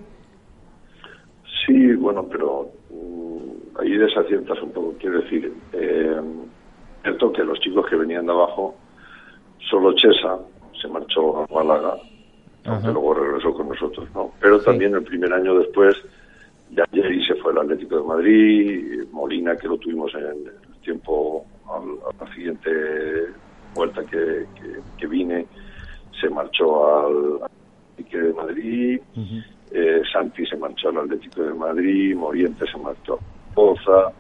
[1.65, 4.95] Sí, bueno, pero mm, ahí desaciertas un poco.
[4.99, 6.21] Quiero decir, eh,
[7.03, 8.75] cierto que los chicos que venían de abajo,
[9.69, 10.39] solo Chesa
[10.81, 11.97] se marchó a Málaga,
[12.65, 14.31] aunque luego regresó con nosotros, ¿no?
[14.39, 15.95] Pero también el primer año después,
[16.71, 21.45] ya Jerry se fue al Atlético de Madrid, Molina, que lo tuvimos en el tiempo,
[21.69, 22.69] a la siguiente
[23.73, 24.45] vuelta que,
[24.97, 25.45] que, vine,
[26.19, 28.99] se marchó al Atlético de Madrid
[30.97, 34.11] Atlético de Madrid, Moriente se marchó a Poza,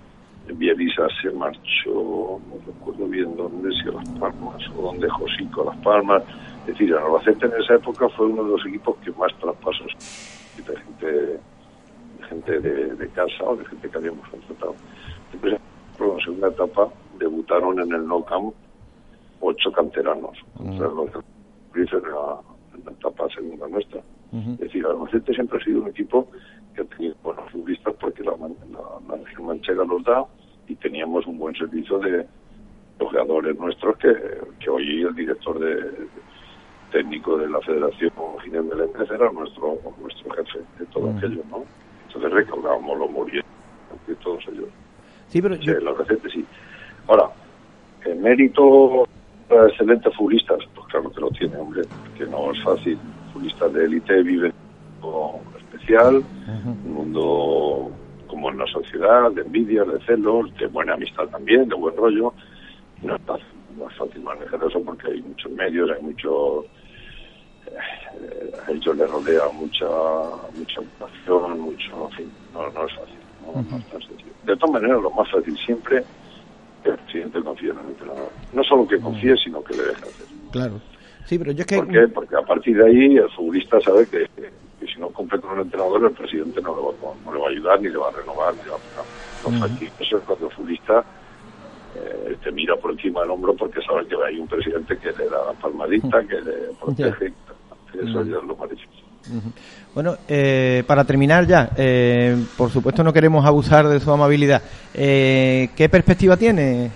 [0.47, 5.73] Bielisa se marchó, no recuerdo bien dónde, si a Las Palmas o dónde Josico a
[5.73, 6.23] Las Palmas.
[6.61, 9.87] Es decir, el Albacete en esa época fue uno de los equipos que más traspasos
[10.57, 11.39] de gente, de,
[12.29, 14.75] gente de, casa o de gente que habíamos contratado.
[15.31, 18.53] Después, en la segunda etapa, debutaron en el No Camp
[19.39, 20.95] ocho canteranos, contra mm.
[20.95, 21.09] los
[21.75, 22.39] en la,
[22.75, 24.01] en la etapa segunda nuestra.
[24.33, 26.27] Es decir, Albacete siempre ha sido un equipo
[26.73, 30.25] que ha tenido buenos futbolistas porque la, la, región manchega los da
[30.67, 32.25] y teníamos un buen servicio de
[32.99, 34.11] jugadores nuestros que,
[34.59, 36.07] que hoy el director de,
[36.93, 38.11] técnico de la Federación,
[38.43, 41.65] Ginés Meléndez, era nuestro nuestro jefe de todo aquello, ¿no?
[42.07, 43.51] Entonces recaudábamos los murientes
[44.07, 44.69] de todos ellos.
[45.27, 45.79] Sí, pero yo...
[45.79, 46.45] la receta sí.
[47.07, 47.29] Ahora,
[48.05, 49.07] el mérito
[49.49, 51.81] excelentes futbolistas, pues claro que lo tiene, hombre,
[52.17, 52.97] que no es fácil.
[53.31, 54.53] Futbolistas de élite viven
[55.01, 56.23] un especial,
[56.85, 57.91] un mundo
[58.27, 62.33] como en la sociedad, de envidia, de celos, de buena amistad también, de buen rollo.
[63.01, 63.45] No es fácil,
[63.77, 66.65] no es fácil manejar eso porque hay muchos medios, hay mucho
[67.67, 69.87] eh, a ellos les rodea mucha
[70.55, 74.31] mucha ocupación, mucho, en fin, no, no es fácil, no, no es tan sencillo.
[74.45, 76.03] De todas maneras, lo más fácil siempre
[76.89, 78.29] el presidente confíe en el entrenador.
[78.53, 80.25] No solo que confíe, sino que le deje hacer.
[80.51, 80.79] Claro.
[81.25, 81.77] Sí, pero yo es que...
[81.77, 82.07] ¿Por qué?
[82.13, 84.27] Porque a partir de ahí el futbolista sabe que,
[84.85, 87.49] si no cumple con el entrenador, el presidente no le, va, no le va a
[87.49, 89.49] ayudar, ni le va a renovar, ni le va a...
[89.49, 89.65] No,
[89.99, 91.03] Eso es cuando el futbolista
[91.95, 95.29] eh, te mira por encima del hombro porque sabe que hay un presidente que le
[95.29, 97.33] da la palmadita, que le protege.
[97.93, 99.02] Eso ya es lo más difícil.
[99.93, 104.61] Bueno, eh, para terminar ya, eh, por supuesto no queremos abusar de su amabilidad.
[104.93, 106.91] Eh, ¿Qué perspectiva tiene?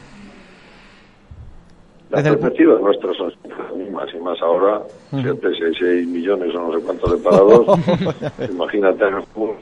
[2.09, 5.77] Las perspectivas nuestras son las mismas y más ahora, uh -huh.
[5.77, 7.79] 6 millones o no sé cuántos de parados,
[8.49, 9.03] imagínate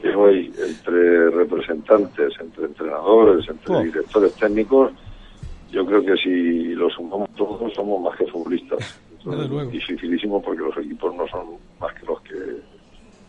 [0.00, 4.92] que hoy entre representantes, entre entrenadores, entre directores técnicos,
[5.72, 9.00] yo creo que si lo sumamos todos somos más que futbolistas.
[9.26, 12.34] Es dificilísimo porque los equipos no son más que los que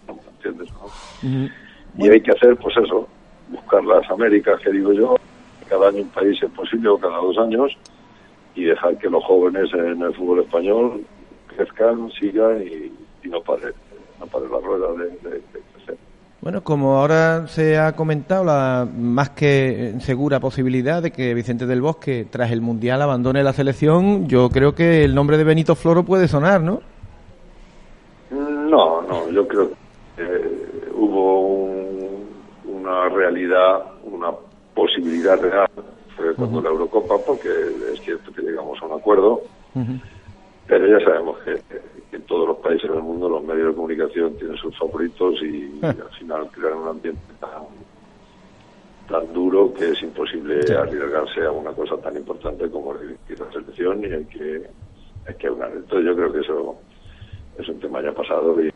[0.07, 0.69] ¿entiendes?
[1.97, 3.07] Y hay que hacer, pues eso,
[3.49, 5.15] buscar las Américas, que digo yo,
[5.67, 7.75] cada año un país es posible o cada dos años,
[8.55, 11.03] y dejar que los jóvenes en el fútbol español
[11.47, 12.91] crezcan, sigan y,
[13.27, 13.73] no pare,
[14.19, 15.41] no pare la rueda de.
[16.47, 21.81] Bueno, como ahora se ha comentado, la más que segura posibilidad de que Vicente del
[21.81, 26.03] Bosque, tras el Mundial, abandone la selección, yo creo que el nombre de Benito Floro
[26.03, 26.79] puede sonar, ¿no?
[28.31, 31.65] No, no, yo creo que eh, hubo
[32.63, 34.31] una realidad, una
[34.73, 35.67] posibilidad real
[36.15, 37.49] fue cuando la Eurocopa, porque
[37.93, 39.41] es cierto que llegamos a un acuerdo,
[40.65, 41.59] pero ya sabemos que,
[42.17, 46.09] en todos los países del mundo los medios de comunicación tienen sus favoritos y, al
[46.17, 47.63] final crean un ambiente tan,
[49.07, 54.07] tan duro que es imposible arriesgarse a una cosa tan importante como la selección y
[54.07, 54.69] hay que,
[55.27, 56.75] hay que Entonces yo creo que eso
[57.57, 58.71] es un tema ya pasado y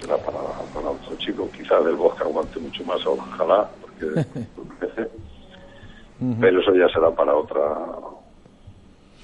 [0.00, 0.40] será para,
[0.74, 1.48] para otro chico.
[1.56, 4.26] Quizás del Bosque aguante mucho más, ojalá, porque
[6.40, 7.62] pero eso ya será para otra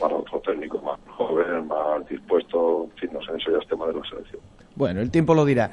[0.00, 3.86] para otro técnico más joven, más dispuesto, en fin, no sé, eso ya es tema
[3.86, 4.40] de la selección.
[4.74, 5.70] Bueno, el tiempo lo dirá.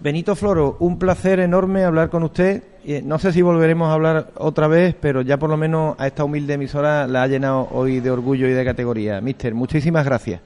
[0.00, 2.62] Benito Floro, un placer enorme hablar con usted.
[3.04, 6.22] No sé si volveremos a hablar otra vez, pero ya por lo menos a esta
[6.24, 9.20] humilde emisora la ha llenado hoy de orgullo y de categoría.
[9.20, 10.40] Mister, muchísimas gracias.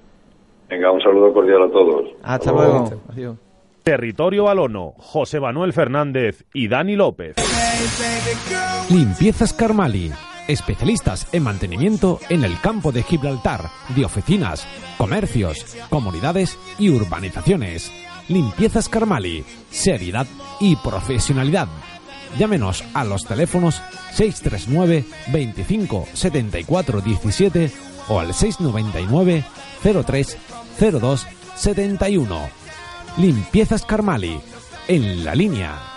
[0.70, 2.08] Venga, un saludo cordial a todos.
[2.22, 2.90] Hasta, luego.
[3.10, 3.36] Adiós.
[3.82, 7.36] Territorio Balono, José Manuel Fernández y Dani López.
[8.88, 10.10] Limpiezas Carmali.
[10.52, 14.66] Especialistas en mantenimiento en el campo de Gibraltar, de oficinas,
[14.98, 17.90] comercios, comunidades y urbanizaciones.
[18.28, 19.44] Limpiezas Carmali.
[19.70, 20.26] Seriedad
[20.60, 21.68] y profesionalidad.
[22.38, 23.80] Llámenos a los teléfonos
[24.12, 27.70] 639 25 74 17
[28.08, 29.44] o al 699
[30.04, 30.38] 03
[30.78, 32.62] 02 71
[33.18, 34.40] Limpiezas Carmali,
[34.88, 35.91] en la línea.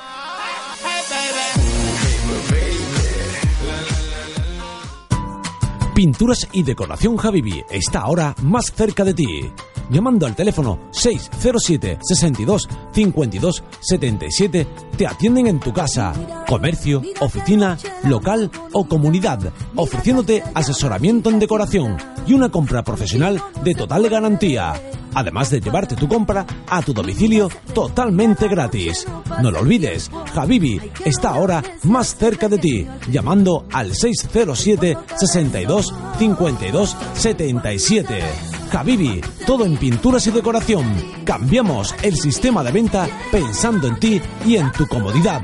[5.95, 9.49] Pinturas y decoración Javibi está ahora más cerca de ti.
[9.89, 14.67] Llamando al teléfono 607 62 52 77
[14.98, 16.13] te atienden en tu casa,
[16.48, 19.39] comercio, oficina, local o comunidad,
[19.76, 24.74] ofreciéndote asesoramiento en decoración y una compra profesional de total garantía
[25.15, 29.08] además de llevarte tu compra a tu domicilio totalmente gratis.
[29.41, 36.98] No lo olvides, Habibi está ahora más cerca de ti, llamando al 607 62 52
[37.13, 38.55] 77.
[38.71, 40.86] Habibi, todo en pinturas y decoración.
[41.23, 45.41] Cambiamos el sistema de venta pensando en ti y en tu comodidad.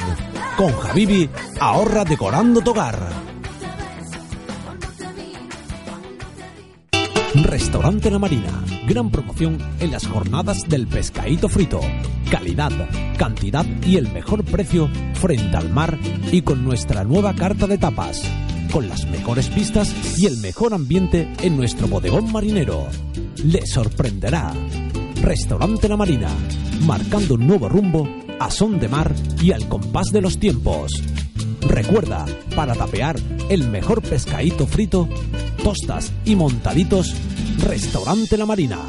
[0.58, 1.30] Con Habibi,
[1.60, 3.32] ahorra decorando tu hogar.
[7.34, 8.64] Restaurante La Marina.
[8.88, 11.80] Gran promoción en las jornadas del pescadito frito.
[12.30, 12.72] Calidad,
[13.18, 15.98] cantidad y el mejor precio frente al mar
[16.32, 18.22] y con nuestra nueva carta de tapas.
[18.72, 22.88] Con las mejores vistas y el mejor ambiente en nuestro bodegón marinero.
[23.44, 24.54] Le sorprenderá.
[25.22, 26.30] Restaurante La Marina.
[26.86, 28.08] Marcando un nuevo rumbo
[28.40, 30.92] a son de mar y al compás de los tiempos.
[31.62, 32.26] Recuerda,
[32.56, 33.16] para tapear
[33.50, 35.10] el mejor pescadito frito,
[35.64, 37.16] tostas y montaditos,
[37.66, 38.80] Restaurante La Marina.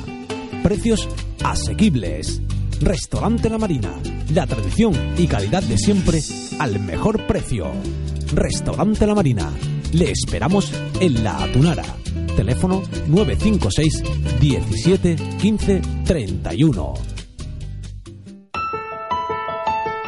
[0.63, 1.09] Precios
[1.43, 2.43] asequibles.
[2.81, 3.95] Restaurante La Marina.
[4.35, 6.21] La tradición y calidad de siempre
[6.59, 7.71] al mejor precio.
[8.35, 9.51] Restaurante La Marina.
[9.93, 11.85] Le esperamos en La Atunara.
[12.37, 16.95] Teléfono 956 17 15 31.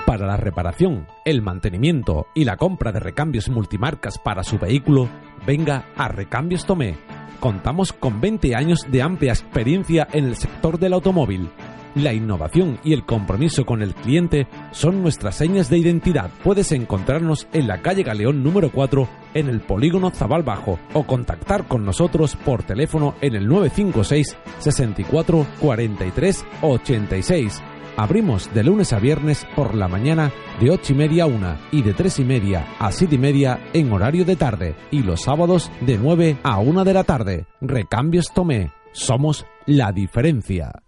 [0.06, 5.08] Para la reparación, el mantenimiento y la compra de recambios multimarcas para su vehículo,
[5.46, 6.94] venga a Recambios Tomé.
[7.40, 11.50] Contamos con 20 años de amplia experiencia en el sector del automóvil.
[11.94, 16.30] La innovación y el compromiso con el cliente son nuestras señas de identidad.
[16.42, 21.68] Puedes encontrarnos en la calle Galeón número 4 en el polígono Zabal Bajo o contactar
[21.68, 27.62] con nosotros por teléfono en el 956 64 43 86
[27.96, 31.82] Abrimos de lunes a viernes por la mañana de 8 y media a 1 y
[31.82, 35.70] de 3 y media a 7 y media en horario de tarde y los sábados
[35.80, 37.46] de 9 a 1 de la tarde.
[37.60, 38.72] Recambios Tomé.
[38.92, 40.83] Somos la diferencia.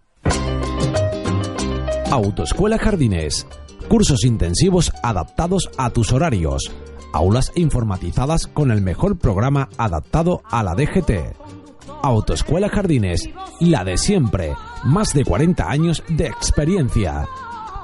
[2.11, 3.45] Autoescuela Jardines.
[3.89, 6.71] Cursos intensivos adaptados a tus horarios.
[7.13, 11.35] Aulas informatizadas con el mejor programa adaptado a la DGT
[12.03, 17.27] Autoescuela Jardines, la de siempre, más de 40 años de experiencia.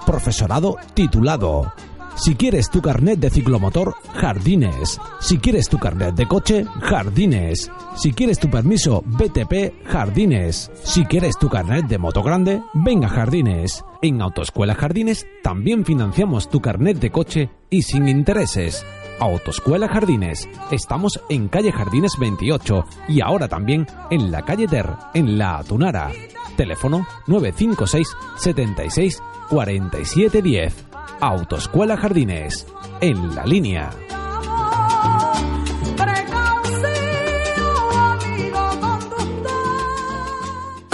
[0.06, 1.74] Profesorado titulado.
[2.16, 5.00] Si quieres tu carnet de ciclomotor, Jardines.
[5.20, 7.72] Si quieres tu carnet de coche, Jardines.
[7.96, 10.72] Si quieres tu permiso BTP, Jardines.
[10.84, 13.84] Si quieres tu carnet de moto grande, venga Jardines.
[14.02, 18.86] En Autoescuela Jardines también financiamos tu carnet de coche y sin intereses.
[19.20, 20.48] Autoescuela Jardines.
[20.72, 26.12] Estamos en calle Jardines 28 y ahora también en la calle Ter, en La Atunara.
[26.56, 30.93] Teléfono 956 76 47 10.
[31.24, 32.68] Autoescuela Jardines.
[33.00, 33.90] En la línea.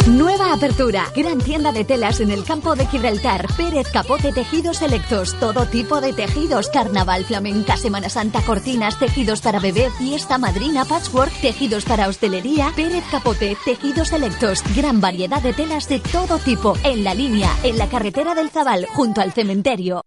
[0.09, 1.05] Nueva apertura.
[1.15, 3.45] Gran tienda de telas en el campo de Gibraltar.
[3.55, 5.39] Pérez Capote Tejidos Selectos.
[5.39, 6.67] Todo tipo de tejidos.
[6.69, 12.71] Carnaval, flamenca, Semana Santa, cortinas, tejidos para bebé, fiesta, madrina, patchwork, tejidos para hostelería.
[12.75, 14.63] Pérez Capote Tejidos Selectos.
[14.75, 16.75] Gran variedad de telas de todo tipo.
[16.83, 20.01] En la línea, en la carretera del Zabal, junto al cementerio.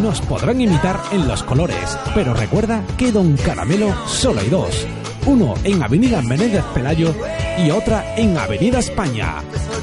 [0.00, 4.86] Nos podrán imitar en los colores, pero recuerda que Don Caramelo solo hay dos.
[5.28, 7.14] Uno en Avenida Menéndez Pelayo
[7.62, 9.42] y otra en Avenida España.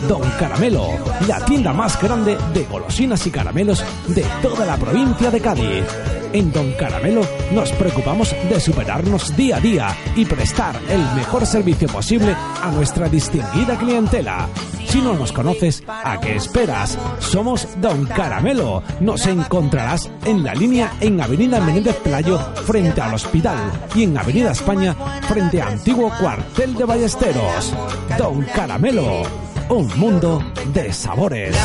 [0.09, 0.87] Don Caramelo,
[1.27, 5.85] la tienda más grande de golosinas y caramelos de toda la provincia de Cádiz.
[6.33, 7.21] En Don Caramelo
[7.53, 13.07] nos preocupamos de superarnos día a día y prestar el mejor servicio posible a nuestra
[13.07, 14.49] distinguida clientela.
[14.87, 16.97] Si no nos conoces, ¿a qué esperas?
[17.19, 18.81] Somos Don Caramelo.
[19.01, 23.57] Nos encontrarás en la línea en Avenida Menéndez Pelayo frente al hospital
[23.93, 24.95] y en Avenida España
[25.27, 27.73] frente a antiguo cuartel de Ballesteros.
[28.17, 29.23] Don Caramelo,
[29.69, 30.41] un mundo
[30.73, 31.57] de sabores.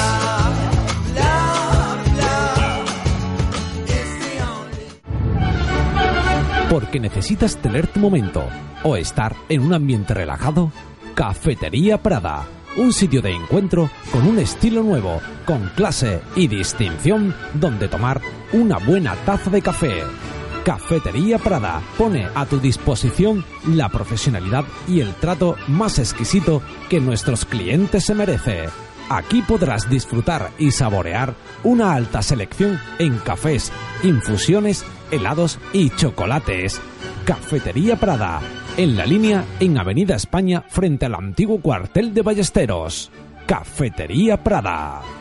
[6.69, 8.45] Porque necesitas tener tu momento
[8.83, 10.73] o estar en un ambiente relajado,
[11.15, 17.89] Cafetería Prada un sitio de encuentro con un estilo nuevo, con clase y distinción donde
[17.89, 18.21] tomar
[18.53, 20.03] una buena taza de café.
[20.65, 27.45] Cafetería Prada pone a tu disposición la profesionalidad y el trato más exquisito que nuestros
[27.45, 28.69] clientes se merece.
[29.09, 36.81] Aquí podrás disfrutar y saborear una alta selección en cafés, infusiones, helados y chocolates.
[37.25, 38.41] Cafetería Prada,
[38.77, 43.11] en la línea en Avenida España frente al antiguo cuartel de Ballesteros.
[43.47, 45.20] Cafetería Prada.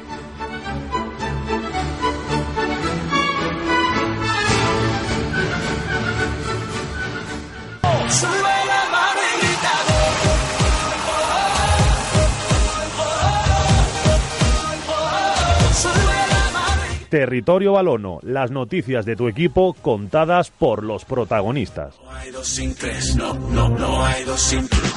[17.10, 21.96] Territorio Balono, las noticias de tu equipo contadas por los protagonistas.
[22.04, 24.94] No hay dos sin tres, no, no, no hay dos sin tres.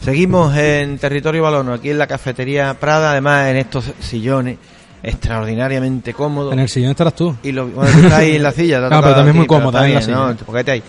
[0.00, 4.56] Seguimos en territorio balono, aquí en la cafetería Prada, además en estos sillones
[5.02, 6.52] extraordinariamente cómodos.
[6.52, 7.36] En el sillón estarás tú.
[7.42, 8.80] Y lo, bueno, tú estás ahí en la silla.
[8.88, 10.16] No, pero también muy cómoda, en la silla.
[10.16, 10.36] ¿no?
[10.46, 10.82] Porque te hay.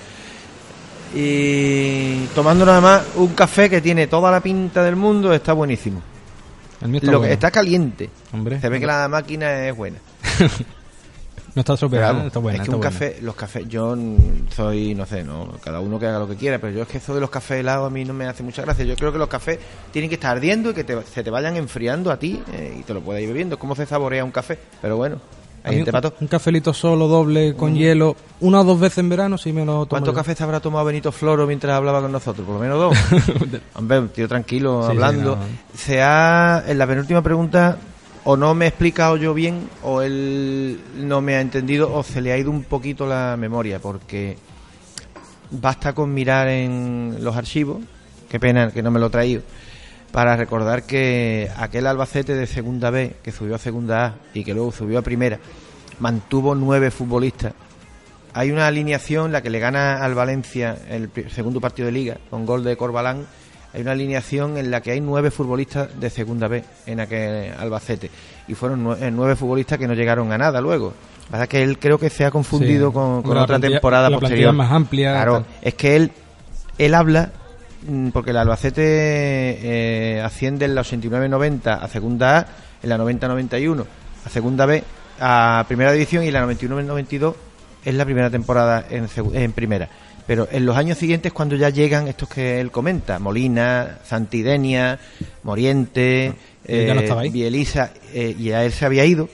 [1.15, 6.01] Y tomando nada más un café que tiene toda la pinta del mundo, está buenísimo.
[6.81, 8.09] El mío está Lo que está caliente.
[8.33, 8.59] Hombre.
[8.61, 9.97] Se ve que la máquina es buena.
[11.55, 12.57] No está estropeada, vamos, está buena.
[12.57, 12.93] es que está un buena.
[12.93, 13.97] café, los cafés, yo
[14.55, 16.99] soy, no sé, no, cada uno que haga lo que quiera, pero yo es que
[16.99, 18.85] eso de los cafés helados a mí no me hace mucha gracia.
[18.85, 19.57] Yo creo que los cafés
[19.91, 22.83] tienen que estar ardiendo y que te- se te vayan enfriando a ti eh, y
[22.83, 23.55] te lo puedas ir bebiendo.
[23.55, 25.19] Es como se saborea un café, pero bueno,
[25.69, 25.85] hay.
[26.21, 29.73] Un cafelito solo, doble, con hielo, una o dos veces en verano, sí me lo
[29.73, 29.87] tomo.
[29.87, 32.45] ¿Cuántos cafés te habrá tomado Benito Floro mientras hablaba con nosotros?
[32.45, 32.97] Por lo menos dos.
[33.75, 35.35] Hombre, un tío tranquilo, Sí, sí, hablando.
[35.35, 35.41] no.
[35.75, 37.77] Se ha, en la penúltima pregunta,
[38.25, 42.21] o no me he explicado yo bien, o él no me ha entendido, o se
[42.21, 44.37] le ha ido un poquito la memoria, porque
[45.51, 47.79] basta con mirar en los archivos,
[48.29, 49.41] qué pena que no me lo he traído,
[50.11, 54.53] para recordar que aquel Albacete de segunda B, que subió a segunda A y que
[54.53, 55.39] luego subió a primera,
[55.99, 57.53] mantuvo nueve futbolistas
[58.31, 62.17] hay una alineación en la que le gana al Valencia el segundo partido de liga
[62.29, 63.25] con gol de Corbalán.
[63.73, 68.11] Hay una alineación en la que hay nueve futbolistas de segunda B en aquel Albacete
[68.47, 70.93] y fueron eh, nueve futbolistas que no llegaron a nada luego.
[71.31, 72.93] La verdad que él creo que se ha confundido Sí.
[72.93, 74.49] con, otra plantilla- temporada la posterior.
[74.51, 76.11] es más amplia, Claro, es que él
[76.77, 77.31] él habla
[78.11, 82.47] porque el Albacete eh, asciende en la 89-90 a segunda A,
[82.83, 83.85] en la 90-91
[84.25, 84.83] a segunda B,
[85.19, 87.35] a primera división y la 91-92
[87.85, 89.89] es la primera temporada en, en primera.
[90.27, 94.99] Pero en los años siguientes cuando ya llegan estos que él comenta, Molina, Santidenia,
[95.41, 96.33] Moriente,
[96.67, 97.29] no eh, ahí.
[97.29, 99.27] Bielisa, eh, y a él se había ido.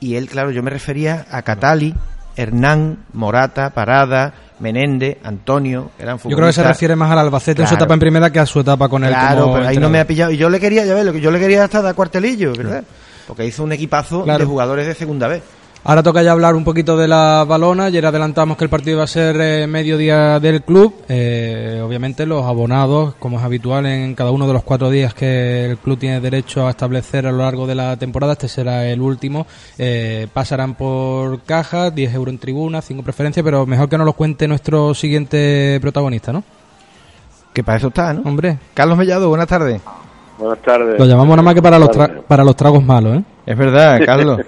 [0.00, 1.94] Y él, claro, yo me refería a Catali,
[2.36, 6.66] Hernán, Morata, Parada, Menende, Antonio, eran Yo creo que se futbolistas.
[6.66, 9.10] refiere más al Albacete en su etapa en primera que a su etapa con él.
[9.10, 10.30] Claro, pero ahí no me ha pillado.
[10.32, 12.84] Y yo le quería, ya ves, lo que yo le quería hasta dar cuartelillo, ¿verdad?
[13.26, 14.38] Porque hizo un equipazo Claro.
[14.40, 15.42] de jugadores de segunda vez.
[15.84, 17.86] Ahora toca ya hablar un poquito de la balona.
[17.86, 20.94] Ayer adelantamos que el partido iba a ser eh, mediodía del club.
[21.08, 25.66] Eh, obviamente los abonados, como es habitual en cada uno de los cuatro días que
[25.70, 29.00] el club tiene derecho a establecer a lo largo de la temporada, este será el
[29.00, 29.44] último,
[29.76, 34.12] eh, pasarán por caja, 10 euros en tribuna, 5 preferencias, pero mejor que nos lo
[34.12, 36.44] cuente nuestro siguiente protagonista, ¿no?
[37.52, 38.22] Que para eso está, ¿no?
[38.24, 39.80] Hombre, Carlos Mellado, buenas tardes.
[40.38, 40.96] Buenas tardes.
[40.98, 43.24] lo llamamos nada más que para los, tra- para los tragos malos, ¿eh?
[43.46, 44.40] Es verdad, Carlos.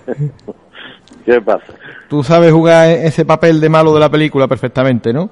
[1.24, 1.72] ¿Qué pasa?
[2.08, 5.30] Tú sabes jugar e- ese papel de malo de la película perfectamente, ¿no?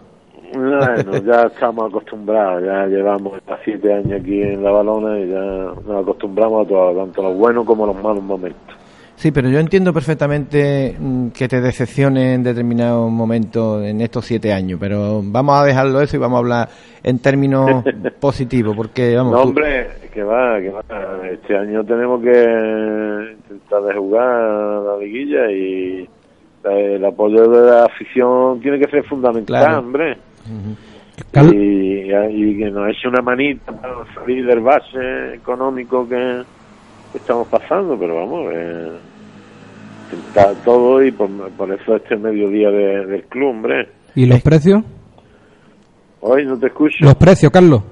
[0.55, 5.41] Bueno, ya estamos acostumbrados, ya llevamos ya siete años aquí en la balona y ya
[5.87, 8.77] nos acostumbramos a todo, tanto los buenos como los malos momentos.
[9.23, 14.53] Sí, pero yo entiendo perfectamente mm, que te decepcione en determinados momentos en estos siete
[14.53, 16.69] años, pero vamos a dejarlo eso y vamos a hablar
[17.05, 17.85] en términos
[18.21, 19.31] positivos, porque vamos.
[19.33, 20.83] No, tú- hombre, que va, que va.
[21.31, 26.09] Este año tenemos que intentar de jugar la liguilla y
[26.65, 29.79] el apoyo de la afición tiene que ser fundamental, Claro.
[29.79, 30.19] hombre.
[31.53, 36.43] Y que nos eche una manita para salir del base económico que
[37.15, 38.91] estamos pasando, pero vamos, eh,
[40.17, 43.89] está todo y por, por eso este mediodía de- del club, hombre.
[44.15, 44.83] ¿Y los precios?
[46.21, 46.97] Hoy no te escucho.
[47.05, 47.83] Los precios, Carlos.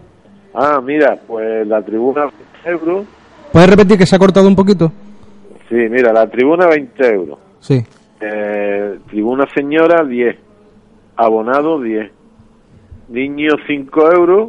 [0.55, 2.23] Ah, mira, pues la tribuna
[2.65, 3.07] 20 euros.
[3.53, 4.93] ¿Puedes repetir que se ha cortado un poquito?
[5.69, 7.39] Sí, mira, la tribuna 20 euros.
[7.61, 7.81] Sí.
[8.21, 10.37] Eh, tribuna señora 10.
[11.17, 12.11] Abonado 10.
[13.09, 14.49] Niños 5 euros.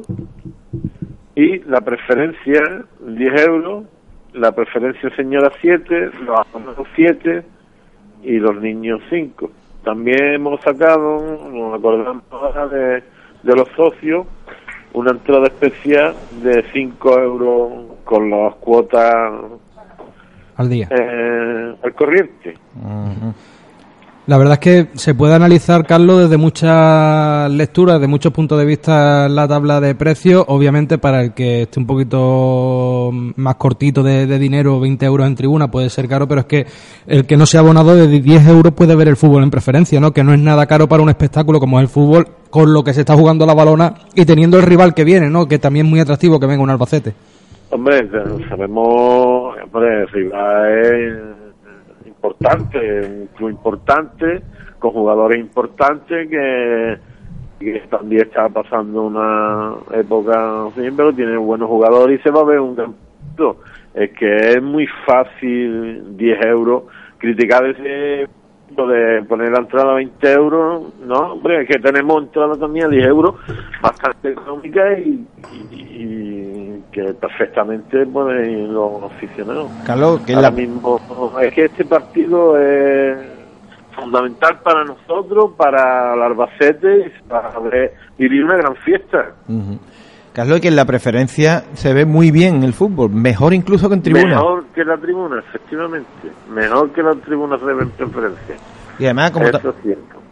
[1.36, 2.62] Y la preferencia
[3.08, 3.86] 10 euros.
[4.34, 6.10] La preferencia señora 7.
[6.26, 7.44] Los abonados 7.
[8.24, 9.50] Y los niños 5.
[9.84, 13.04] También hemos sacado, nos acordamos ahora de,
[13.44, 14.28] de los socios,
[14.94, 16.14] una entrada especial
[16.44, 17.72] de 5 euros
[18.04, 19.34] con las cuotas
[20.58, 20.88] Al día.
[20.92, 22.54] eh, al corriente.
[24.32, 28.64] La verdad es que se puede analizar, Carlos, desde muchas lecturas, de muchos puntos de
[28.64, 30.46] vista la tabla de precios.
[30.48, 35.70] Obviamente, para el que esté un poquito más cortito de, dinero, 20 euros en tribuna
[35.70, 36.66] puede ser caro, pero es que
[37.08, 40.14] el que no sea abonado de 10 euros puede ver el fútbol en preferencia, ¿no?
[40.14, 42.94] Que no es nada caro para un espectáculo como es el fútbol, con lo que
[42.94, 45.46] se está jugando la balona y teniendo el rival que viene, ¿no?
[45.46, 47.14] Que también es muy atractivo que venga un Albacete.
[47.70, 48.10] Hombre,
[48.48, 51.42] sabemos, hombre, Riva es
[52.22, 54.42] importante, un club importante,
[54.78, 57.00] con jugadores importantes que,
[57.90, 60.66] también está pasando una época
[60.98, 63.62] pero tiene buenos jugadores y se va a ver un campeonato.
[63.94, 66.84] Es que es muy fácil 10 euros
[67.20, 68.28] criticar ese
[68.72, 72.86] punto de poner la entrada a 20 euros, no, hombre, es que tenemos entrada también
[72.86, 73.36] a 10 euros
[73.82, 75.26] bastante económica y,
[76.92, 79.72] que perfectamente pueden los aficionados.
[79.86, 81.00] Carlos, que Ahora mismo
[81.42, 83.18] es que este partido es
[83.96, 87.54] fundamental para nosotros, para el Albacete y para
[88.18, 89.36] vivir una gran fiesta.
[90.34, 93.96] Carlos, que en la preferencia se ve muy bien en el fútbol, mejor incluso que
[93.96, 94.36] en tribuna.
[94.36, 96.32] Mejor que la tribuna, efectivamente.
[96.50, 98.56] Mejor que la tribuna de preferencia.
[98.98, 99.46] Y además, como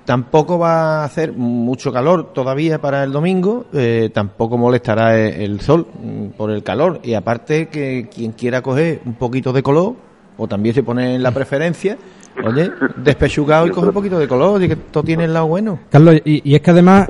[0.09, 5.85] tampoco va a hacer mucho calor todavía para el domingo, eh, tampoco molestará el, sol
[6.01, 6.99] mm, por el calor.
[7.03, 9.93] Y aparte que quien quiera coger un poquito de color,
[10.35, 11.95] o también se pone en la preferencia,
[12.43, 15.77] oye, despechugado y coge un poquito de color, y que todo tiene el lado bueno.
[15.91, 17.07] Carlos, y, es que además...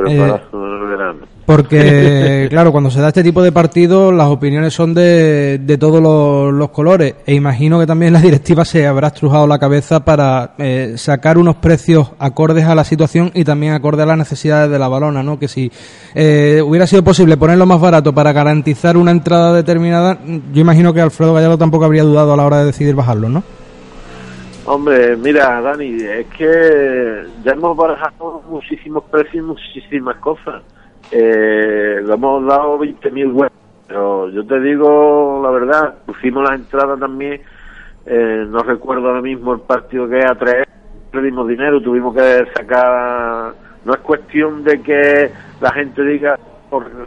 [1.50, 6.00] Porque, claro, cuando se da este tipo de partidos, las opiniones son de, de todos
[6.00, 7.16] los, colores.
[7.26, 11.56] E imagino que también la directiva se habrá estrujado la cabeza para eh, sacar unos
[11.56, 15.40] precios acordes a la situación y también acordes a las necesidades de la balona, ¿no?
[15.40, 15.72] Que si
[16.14, 20.20] eh, hubiera sido posible ponerlo más barato para garantizar una entrada determinada,
[20.54, 23.42] yo imagino que Alfredo Gallardo tampoco habría dudado a la hora de decidir bajarlo, ¿no?
[24.66, 30.62] Hombre, mira, Dani, es que ya hemos barajado muchísimos precios y muchísimas cosas
[31.12, 33.52] eh, le hemos dado 20.000 web,
[33.88, 37.42] pero yo te digo la verdad, pusimos las entradas también,
[38.06, 40.68] eh, no recuerdo ahora mismo el partido que a tres,
[41.12, 43.54] pedimos dinero, tuvimos que sacar,
[43.86, 45.32] no es cuestión de que
[45.62, 46.38] la gente diga,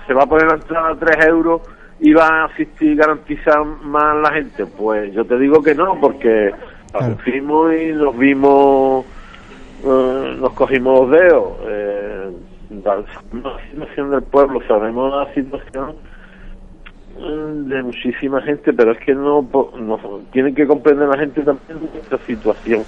[0.07, 1.63] se va a poner la entrada a 3 euros
[2.01, 6.53] y va a asistir garantizar más la gente, pues yo te digo que no, porque
[6.91, 7.17] claro.
[7.23, 9.07] fuimos y nos vimos,
[9.85, 11.53] eh, nos cogimos los dedos.
[11.69, 12.31] Eh,
[12.85, 13.05] la
[13.71, 15.95] situación del pueblo, sabemos la situación
[17.19, 19.47] mm, de muchísima gente, pero es que no,
[19.79, 19.99] no
[20.33, 22.85] tienen que comprender la gente también nuestra situación.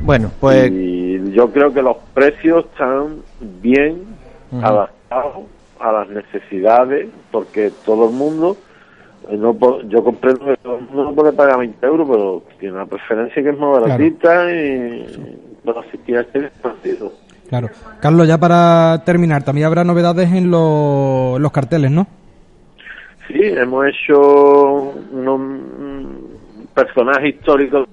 [0.00, 0.70] Bueno, pues.
[0.72, 3.22] Y yo creo que los precios están
[3.60, 4.02] bien
[4.62, 5.44] adaptados
[5.78, 8.56] a las necesidades, porque todo el mundo.
[9.28, 12.74] Eh, no, yo comprendo que todo el mundo no puede pagar 20 euros, pero tiene
[12.74, 17.12] una preferencia que es más baratita y para asistir a este partido.
[17.50, 17.68] Claro.
[18.00, 22.06] Carlos, ya para terminar, también habrá novedades en los carteles, ¿no?
[23.26, 25.40] Sí, hemos hecho unos
[26.72, 27.88] personajes históricos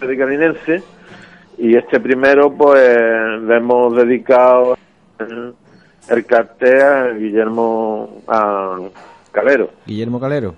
[0.00, 0.82] de carinense
[1.56, 2.86] y este primero pues
[3.42, 4.76] le hemos dedicado
[5.18, 8.78] el cartel a Guillermo a
[9.30, 9.70] Calero.
[9.86, 10.54] Guillermo Calero,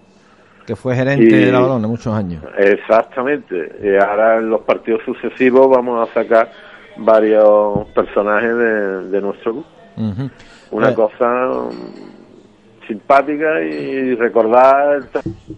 [0.66, 2.42] que fue gerente de la Balona muchos años.
[2.58, 3.76] Exactamente.
[3.80, 6.50] Y ahora en los partidos sucesivos vamos a sacar
[6.96, 8.56] varios personajes
[9.10, 9.68] de, nuestro grupo.
[10.70, 10.94] Una eh.
[10.94, 11.68] cosa
[12.86, 15.02] simpática y recordar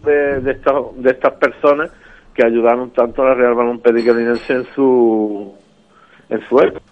[0.05, 0.55] de, de,
[0.97, 1.91] de estas personas
[2.35, 5.55] que ayudaron tanto a la Real Balón Pedicalinense en su
[6.29, 6.86] en su época.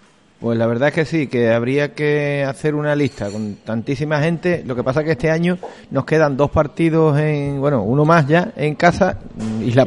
[0.45, 4.63] Pues la verdad es que sí, que habría que hacer una lista con tantísima gente.
[4.63, 5.57] Lo que pasa es que este año
[5.89, 9.17] nos quedan dos partidos en, bueno, uno más ya en casa
[9.59, 9.83] y la,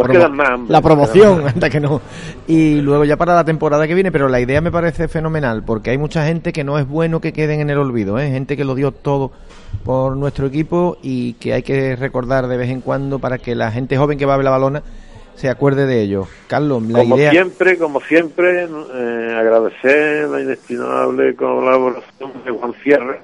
[0.69, 2.01] la promoción, hasta que no.
[2.49, 5.91] Y luego ya para la temporada que viene, pero la idea me parece fenomenal porque
[5.91, 8.29] hay mucha gente que no es bueno que queden en el olvido, ¿eh?
[8.29, 9.31] gente que lo dio todo
[9.85, 13.71] por nuestro equipo y que hay que recordar de vez en cuando para que la
[13.71, 14.83] gente joven que va a ver la balona
[15.39, 16.27] se acuerde de ello.
[16.49, 23.19] Carlos, la como siempre, como siempre, eh, agradecer la inestimable colaboración de Juan Sierra,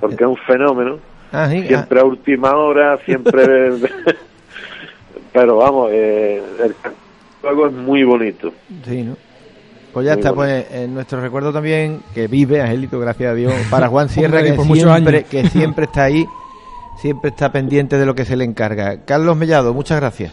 [0.00, 0.98] porque es un fenómeno.
[1.32, 3.72] Ah, siempre a última hora, siempre...
[5.32, 6.74] pero vamos, eh, el
[7.40, 8.52] juego es muy bonito.
[8.84, 9.16] Sí, ¿no?
[9.92, 13.88] Pues ya está, pues en nuestro recuerdo también, que vive, Angelito, gracias a Dios, para
[13.88, 16.24] Juan Sierra, que, siempre, que siempre está ahí,
[17.00, 19.04] siempre está pendiente de lo que se le encarga.
[19.04, 20.32] Carlos Mellado, muchas gracias.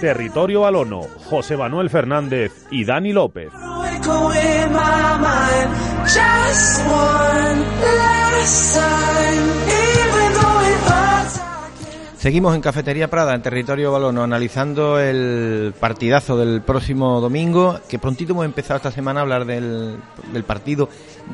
[0.00, 3.50] Territorio Balono, José Manuel Fernández y Dani López.
[12.26, 18.32] Seguimos en Cafetería Prada, en territorio balono, analizando el partidazo del próximo domingo, que prontito
[18.32, 20.00] hemos empezado esta semana a hablar del,
[20.44, 20.88] partido,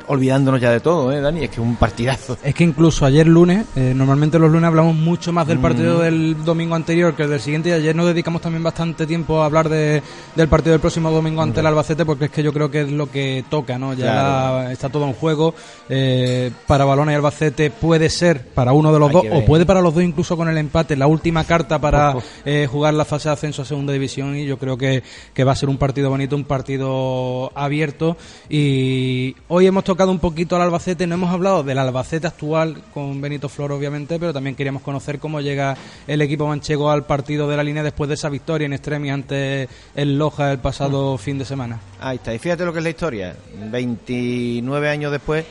[0.09, 1.45] olvidándonos ya de todo, ¿eh, Dani?
[1.45, 2.37] Es que es un partidazo.
[2.43, 6.03] Es que incluso ayer lunes, eh, normalmente los lunes hablamos mucho más del partido mm.
[6.03, 9.69] del domingo anterior que del siguiente, y ayer nos dedicamos también bastante tiempo a hablar
[9.69, 10.03] de,
[10.35, 12.91] del partido del próximo domingo ante el Albacete, porque es que yo creo que es
[12.91, 13.95] lo que toca, ¿no?
[13.95, 15.55] Ya está todo en juego.
[15.89, 19.81] Eh, para Balona y Albacete puede ser para uno de los dos, o puede para
[19.81, 22.15] los dos incluso con el empate empate, la última carta para
[22.47, 25.03] eh, jugar la fase de ascenso a segunda división y yo creo que,
[25.35, 28.17] que va a ser un partido bonito, un partido abierto
[28.49, 33.21] y hoy hemos tocado un poquito al Albacete, no hemos hablado del Albacete actual con
[33.21, 35.77] Benito Flor obviamente, pero también queríamos conocer cómo llega
[36.07, 39.69] el equipo manchego al partido de la línea después de esa victoria en Extremi ante
[39.95, 41.81] el Loja el pasado fin de semana.
[42.01, 43.37] Ahí está, y fíjate lo que es la historia,
[43.71, 45.45] 29 años después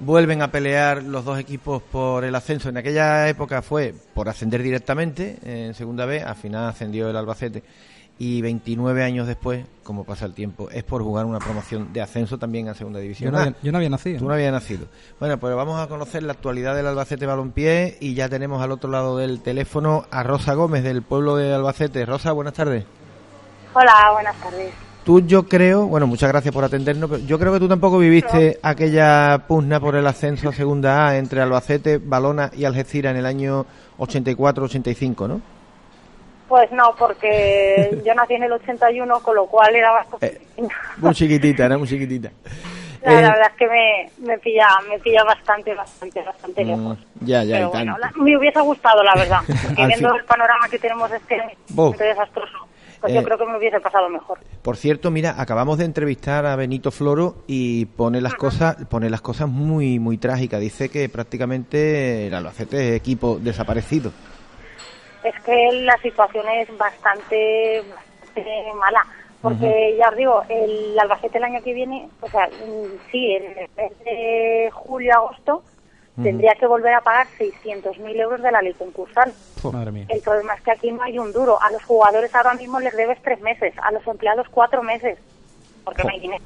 [0.00, 2.68] vuelven a pelear los dos equipos por el ascenso.
[2.68, 7.62] En aquella época fue por ascender directamente en segunda B, al final ascendió el Albacete.
[8.24, 12.38] Y 29 años después, como pasa el tiempo, es por jugar una promoción de ascenso
[12.38, 13.32] también a segunda división.
[13.32, 14.20] Yo no, había, yo no había nacido.
[14.20, 14.86] Tú no habías nacido.
[15.18, 18.88] Bueno, pues vamos a conocer la actualidad del Albacete Balompié y ya tenemos al otro
[18.92, 22.06] lado del teléfono a Rosa Gómez del pueblo de Albacete.
[22.06, 22.84] Rosa, buenas tardes.
[23.74, 24.72] Hola, buenas tardes.
[25.04, 28.60] Tú yo creo, bueno, muchas gracias por atendernos, pero yo creo que tú tampoco viviste
[28.62, 33.26] aquella pugna por el ascenso a Segunda A entre Albacete, Balona y Algeciras en el
[33.26, 33.66] año
[33.98, 35.51] 84-85, ¿no?
[36.52, 41.14] Pues no, porque yo nací en el 81, con lo cual era bastante eh, Muy
[41.14, 42.30] chiquitita, era muy chiquitita.
[43.02, 46.98] La, eh, verdad es que me, me, pilla, me pilla bastante, bastante, bastante mm, lejos.
[47.22, 51.10] Ya, ya, Pero bueno, me hubiese gustado, la verdad, porque viendo el panorama que tenemos
[51.10, 51.36] este,
[51.68, 52.68] este desastroso
[53.00, 54.38] pues yo eh, creo que me hubiese pasado mejor.
[54.62, 59.22] Por cierto, mira, acabamos de entrevistar a Benito Floro y pone las cosas, pone las
[59.22, 60.60] cosas muy, muy trágicas.
[60.60, 64.12] Dice que prácticamente el Albacete es equipo desaparecido.
[65.24, 67.82] Es que la situación es bastante,
[68.74, 69.06] mala.
[69.40, 72.48] Porque ya os digo, el Albacete el año que viene, o sea,
[73.10, 75.62] sí, en el mes de julio-agosto,
[76.22, 79.32] tendría que volver a pagar 600.000 euros de la ley concursal.
[80.08, 81.60] El problema es que aquí no hay un duro.
[81.60, 85.18] A los jugadores ahora mismo les debes tres meses, a los empleados cuatro meses,
[85.84, 86.44] porque no hay dinero.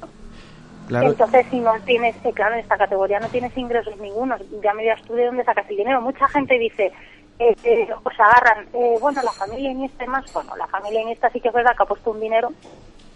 [0.89, 4.83] Entonces, si no tienes, eh, claro, en esta categoría no tienes ingresos ningunos, ya me
[4.83, 6.01] dirás tú de dónde sacas el dinero.
[6.01, 6.93] Mucha gente dice,
[7.39, 11.09] eh, eh os agarran, eh, bueno, la familia en este más, bueno, la familia en
[11.09, 12.53] esta sí que es verdad que ha puesto un dinero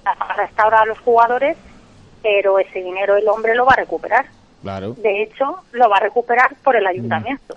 [0.02, 1.56] para restaurar a los jugadores,
[2.22, 4.26] pero ese dinero el hombre lo va a recuperar.
[4.96, 7.56] De hecho, lo va a recuperar por el ayuntamiento,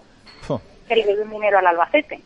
[0.87, 2.21] que le debe un dinero al Albacete.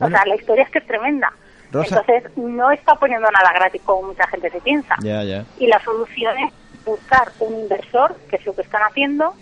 [0.00, 1.32] O sea, la historia es que es tremenda.
[1.66, 4.96] Entonces, no está poniendo nada gratis como mucha gente se piensa.
[5.58, 6.52] Y la solución es
[6.84, 9.34] buscar un inversor, que es lo que están haciendo,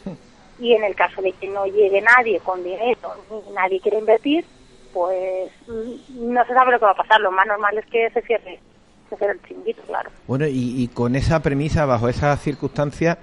[0.59, 4.45] y en el caso de que no llegue nadie con dinero, ni nadie quiere invertir,
[4.93, 7.21] pues mm, no se sabe lo que va a pasar.
[7.21, 8.59] Lo más normal es que se cierre,
[9.09, 10.11] se cierre el chinguito, claro.
[10.27, 13.19] Bueno, y, y con esa premisa, bajo esas circunstancias,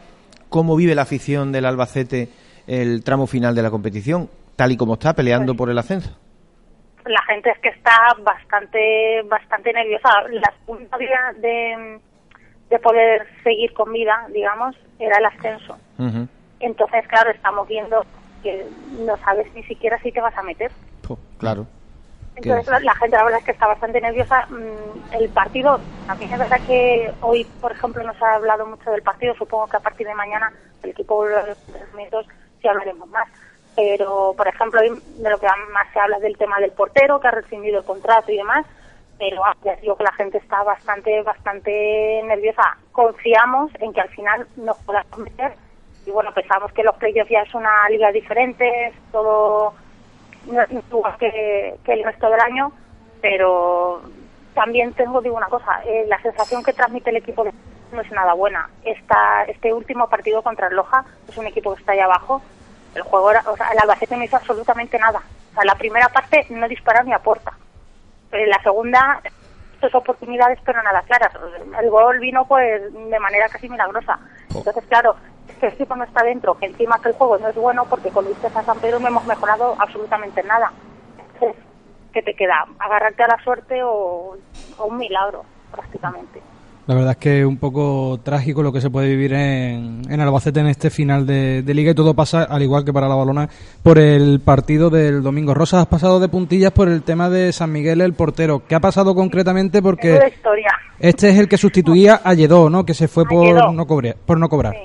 [0.50, 2.30] cómo vive la afición del Albacete
[2.68, 6.18] el tramo final de la competición, tal y como está peleando pues por el ascenso.
[7.06, 10.10] La gente es que está bastante bastante nerviosa.
[10.32, 12.00] La única de,
[12.70, 15.78] de poder seguir con vida, digamos, era el ascenso.
[16.60, 18.06] Entonces, claro, estamos viendo
[18.44, 18.66] que
[19.00, 20.72] no sabes ni siquiera si te vas a meter.
[21.38, 21.66] claro.
[22.36, 24.46] Entonces la, gente la verdad es que está bastante nerviosa.
[24.48, 28.66] Mm, el partido, a mí es verdad que hoy, por ejemplo, no se ha hablado
[28.66, 29.34] mucho del partido.
[29.36, 30.52] Supongo que a partir de mañana
[30.84, 31.58] el equipo de los
[31.96, 32.28] minutos
[32.62, 33.28] sí hablaremos más.
[33.76, 37.28] Pero, por ejemplo, de lo que más se habla es del tema del portero, que
[37.28, 38.66] ha rescindido el contrato y demás.
[39.18, 42.78] Pero ya digo que la gente está bastante, bastante nerviosa.
[42.92, 45.54] Confiamos en que al final nos podamos meter.
[46.06, 49.74] Y bueno, pensamos que los playoffs ya es una liga diferente, es todo
[50.48, 52.72] no es igual que, el resto del año,
[53.22, 54.02] pero
[54.54, 57.46] también tengo, digo una cosa, eh, la sensación que transmite el equipo
[57.92, 58.70] no es nada buena.
[58.84, 62.42] Esta, este último partido contra el Loja es un equipo que está ahí abajo.
[62.94, 65.22] El juego o sea, el Albacete no hizo absolutamente nada.
[65.52, 67.54] O sea, la primera parte no dispara ni a puerta.
[68.30, 69.22] Pero en la segunda,
[69.82, 71.32] dos oportunidades, pero nada claras.
[71.82, 74.20] El gol vino pues de manera casi milagrosa.
[74.54, 75.16] Entonces, claro,
[75.60, 78.10] que el equipo no está dentro, que encima que el juego no es bueno porque
[78.10, 80.72] con Luis a San Pedro no hemos mejorado absolutamente nada.
[81.34, 81.64] Entonces,
[82.14, 82.66] ¿qué te queda?
[82.80, 84.38] ¿Agarrarte a la suerte o,
[84.80, 86.42] un milagro, prácticamente?
[86.88, 90.22] La verdad es que es un poco trágico lo que se puede vivir en, en
[90.22, 93.50] Albacete en este final de, liga y todo pasa, al igual que para la balona,
[93.82, 95.56] por el partido del domingo.
[95.56, 98.62] Rosa, has pasado de puntillas por el tema de San Miguel, el portero.
[98.68, 99.82] ¿Qué ha pasado concretamente?
[99.82, 100.34] Porque
[101.00, 102.86] este es el que sustituía a Lledó, ¿no?
[102.86, 104.76] Que se fue por no, cobre, por no cobrar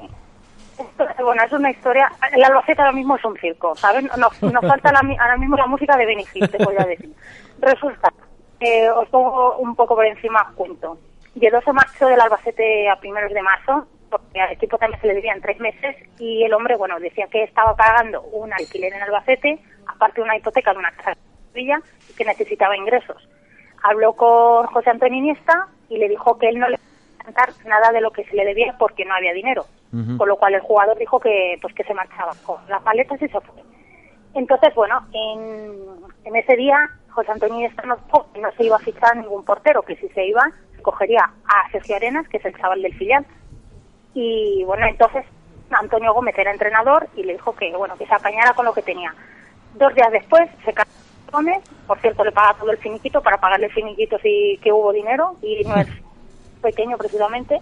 [1.22, 2.10] bueno, es una historia.
[2.32, 4.04] El Albacete ahora mismo es un circo, ¿sabes?
[4.16, 7.14] Nos, nos falta ahora mismo la música de Benny te voy a decir.
[7.60, 8.12] Resulta,
[8.60, 10.98] eh, os pongo un poco por encima cuento.
[11.34, 15.14] Llegó se marchó del Albacete a primeros de marzo, porque al equipo también se le
[15.14, 19.58] debían tres meses, y el hombre, bueno, decía que estaba pagando un alquiler en Albacete,
[19.86, 21.16] aparte de una hipoteca de una casa de
[21.54, 23.28] Villa, y que necesitaba ingresos.
[23.82, 26.78] Habló con José Antonio Iniesta y le dijo que él no le
[27.64, 29.66] nada de lo que se le debía porque no había dinero.
[29.90, 33.26] Con lo cual el jugador dijo que pues que se marchaba con las maletas y
[33.26, 33.62] se fue.
[34.34, 35.74] Entonces, bueno, en,
[36.24, 36.76] en ese día
[37.08, 37.96] José Antonio no,
[38.40, 40.48] no se iba a fichar ningún portero, que si se iba,
[40.82, 43.26] cogería a Sergio Arenas, que es el chaval del filial.
[44.14, 45.24] Y bueno, entonces
[45.70, 48.82] Antonio Gómez era entrenador y le dijo que bueno que se apañara con lo que
[48.82, 49.14] tenía.
[49.74, 50.90] Dos días después se casó
[51.30, 54.92] Gómez, por cierto le paga todo el finiquito para pagarle el finiquito si que hubo
[54.92, 55.88] dinero y no es
[56.62, 57.60] pequeño precisamente.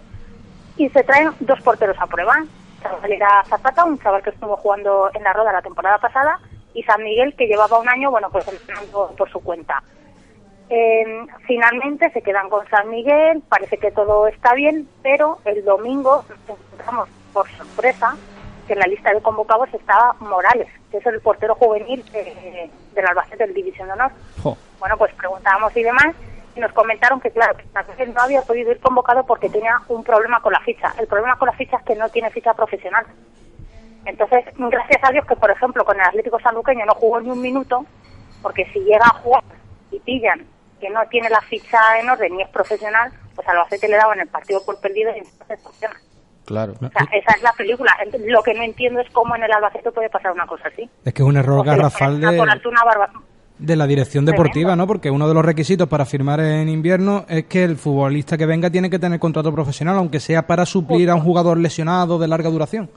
[0.79, 2.41] Y se traen dos porteros a prueba.
[2.81, 6.39] Chaval era Zapata, un chaval que estuvo jugando en la Roda la temporada pasada,
[6.73, 9.83] y San Miguel que llevaba un año, bueno, pues entrenando por su cuenta.
[10.69, 16.23] Eh, finalmente se quedan con San Miguel, parece que todo está bien, pero el domingo
[16.29, 18.15] nos encontramos por sorpresa
[18.65, 23.05] que en la lista de convocados estaba Morales, que es el portero juvenil de, del
[23.05, 24.11] Albacete del División de Honor.
[24.79, 26.15] Bueno, pues preguntábamos y demás,
[26.59, 30.53] nos comentaron que, claro, que no había podido ir convocado porque tenía un problema con
[30.53, 30.93] la ficha.
[30.99, 33.05] El problema con la ficha es que no tiene ficha profesional.
[34.05, 37.41] Entonces, gracias a Dios que, por ejemplo, con el Atlético Sanluqueño no jugó ni un
[37.41, 37.85] minuto,
[38.41, 39.43] porque si llega a jugar
[39.91, 40.45] y pillan
[40.79, 44.19] que no tiene la ficha en orden ni es profesional, pues al Albacete le daban
[44.19, 45.95] el partido por perdido y entonces funciona.
[46.45, 46.73] Claro.
[46.73, 47.95] O sea, esa es la película.
[48.25, 50.89] Lo que no entiendo es cómo en el Albacete puede pasar una cosa así.
[51.05, 52.37] Es que es un error garrafal de,
[53.59, 54.87] de la dirección deportiva, ¿no?
[54.87, 58.69] Porque uno de los requisitos para firmar en invierno es que el futbolista que venga
[58.69, 62.49] tiene que tener contrato profesional, aunque sea para suplir a un jugador lesionado de larga
[62.49, 62.89] duración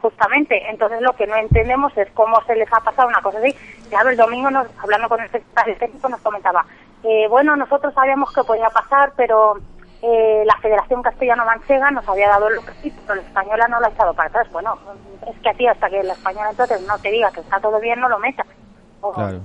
[0.00, 0.62] justamente.
[0.68, 3.54] Entonces lo que no entendemos es cómo se les ha pasado una cosa así.
[3.88, 6.64] Claro, el domingo nos, hablando con el secretario técnico nos comentaba,
[7.02, 9.56] eh, bueno, nosotros sabíamos que podía pasar, pero
[10.02, 13.90] eh, la Federación Castellano-Manchega nos había dado el sí, pero la española no lo ha
[13.90, 14.50] echado para atrás.
[14.52, 14.78] Bueno,
[15.26, 17.80] es que a ti hasta que la española entonces no te diga que está todo
[17.80, 18.46] bien, no lo metas.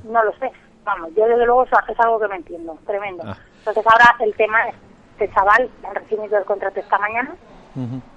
[0.03, 0.51] No lo sé.
[0.84, 3.24] Vamos, yo desde luego eso es algo que me entiendo, tremendo.
[3.26, 3.38] Ah.
[3.60, 4.76] Entonces ahora el tema es,
[5.12, 7.36] este chaval ha recibido el contrato esta mañana,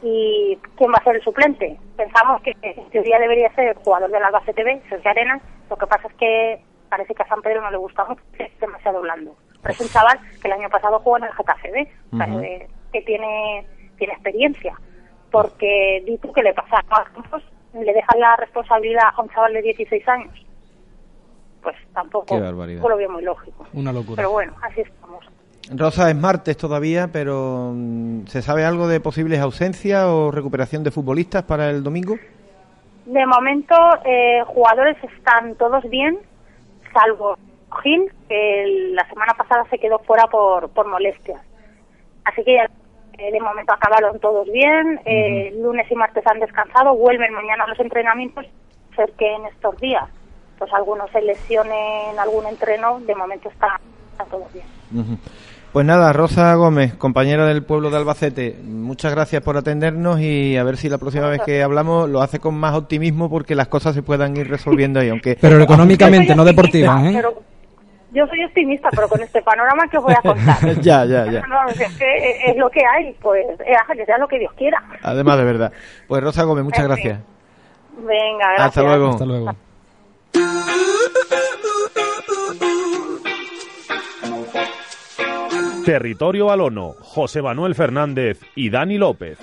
[0.02, 1.78] ¿Y quién va a ser el suplente?
[1.96, 5.40] Pensamos que en teoría debería ser el jugador del Albacete B, Sergio Arena.
[5.68, 8.58] Lo que pasa es que parece que a San Pedro no le gusta mucho, es
[8.60, 9.36] demasiado blando.
[9.62, 13.66] Pero es un chaval que el año pasado jugó en el Getafe B, que tiene,
[13.98, 14.74] tiene experiencia.
[15.30, 19.52] Porque di tú que le pasa a Campos, le dejan la responsabilidad a un chaval
[19.52, 20.46] de 16 años.
[21.62, 23.66] Pues tampoco lo veo muy lógico.
[23.72, 24.16] Una locura.
[24.16, 25.24] Pero bueno, así estamos.
[25.70, 30.90] Rosa, es martes todavía, pero mm, ¿se sabe algo de posibles ausencias o recuperación de
[30.90, 32.16] futbolistas para el domingo?
[33.06, 36.18] De momento, eh, jugadores están todos bien,
[36.92, 37.36] salvo
[37.82, 41.40] Gil, que la semana pasada se quedó fuera por, por molestias.
[42.24, 47.32] Así que eh, de momento acabaron todos bien, eh, lunes y martes han descansado, vuelven
[47.32, 48.46] mañana a los entrenamientos,
[48.94, 50.08] ser que en estos días
[50.62, 53.80] pues algunos se lesionen algún entreno, de momento está,
[54.12, 55.18] está todo bien.
[55.72, 60.62] Pues nada, Rosa Gómez, compañera del pueblo de Albacete, muchas gracias por atendernos y a
[60.62, 63.96] ver si la próxima vez que hablamos lo hace con más optimismo porque las cosas
[63.96, 65.36] se puedan ir resolviendo ahí, aunque...
[65.40, 67.20] Pero económicamente, no deportiva, ¿eh?
[68.12, 70.58] yo soy optimista, pero con este panorama que os voy a contar.
[70.80, 71.42] ya, ya, ya.
[71.70, 74.80] es, que es lo que hay, pues eh, que sea lo que Dios quiera.
[75.02, 75.72] Además, de verdad.
[76.06, 77.18] Pues Rosa Gómez, muchas gracias.
[77.96, 78.68] Venga, gracias.
[78.68, 79.10] Hasta luego.
[79.10, 79.56] Hasta luego.
[85.84, 89.38] Territorio Balono, José Manuel Fernández y Dani López.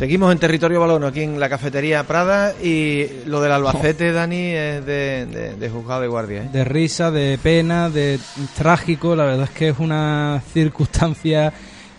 [0.00, 4.86] Seguimos en territorio balono, aquí en la cafetería Prada, y lo del Albacete, Dani, es
[4.86, 6.44] de, de, juzgado de guardia.
[6.44, 6.48] ¿eh?
[6.50, 8.18] De risa, de pena, de
[8.56, 11.52] trágico, la verdad es que es una circunstancia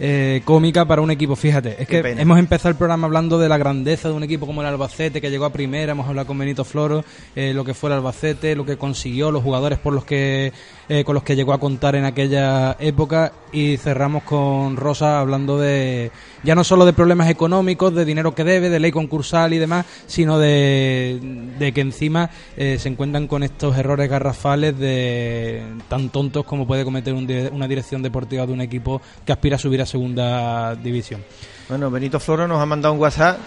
[0.04, 1.36] eh, cómica para un equipo.
[1.36, 4.62] Fíjate, es que hemos empezado el programa hablando de la grandeza de un equipo como
[4.62, 7.92] el Albacete, que llegó a primera, hemos hablado con Benito Floro, eh, lo que fue
[7.92, 10.54] el Albacete, lo que consiguió, los jugadores por los que
[10.94, 15.58] eh, con los que llegó a contar en aquella época y cerramos con Rosa hablando
[15.58, 16.12] de
[16.44, 19.86] ya no solo de problemas económicos, de dinero que debe, de ley concursal y demás,
[20.06, 21.18] sino de,
[21.58, 27.14] de que encima se encuentran con estos errores garrafales de tan tontos como puede cometer
[27.14, 31.24] una dirección deportiva de un equipo que aspira a subir a segunda división.
[31.70, 33.38] Bueno, Benito Floro nos ha mandado un WhatsApp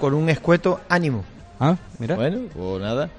[0.00, 1.22] con un escueto ánimo.
[1.60, 2.16] Ah, mira.
[2.16, 3.10] Bueno, pues nada.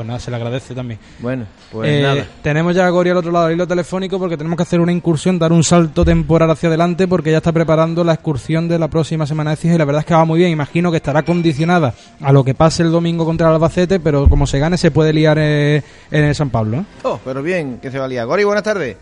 [0.00, 0.98] Pues nada, se le agradece también.
[1.18, 2.26] Bueno, pues eh, nada.
[2.42, 4.92] Tenemos ya a Gori al otro lado del hilo telefónico porque tenemos que hacer una
[4.92, 8.88] incursión, dar un salto temporal hacia adelante porque ya está preparando la excursión de la
[8.88, 10.52] próxima semana de CIS y la verdad es que va muy bien.
[10.52, 11.92] Imagino que estará condicionada
[12.22, 15.12] a lo que pase el domingo contra el Albacete, pero como se gane se puede
[15.12, 16.78] liar eh, en el San Pablo.
[16.78, 16.84] ¿eh?
[17.02, 18.26] Oh, pero bien, que se va a liar.
[18.26, 18.96] Gori, buenas tardes.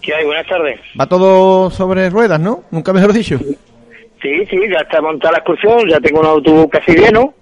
[0.00, 0.24] ¿Qué hay?
[0.24, 0.80] Buenas tardes.
[0.98, 2.64] Va todo sobre ruedas, ¿no?
[2.70, 3.38] Nunca mejor dicho.
[4.22, 7.34] Sí, sí, ya está montada la excursión, ya tengo un autobús casi lleno.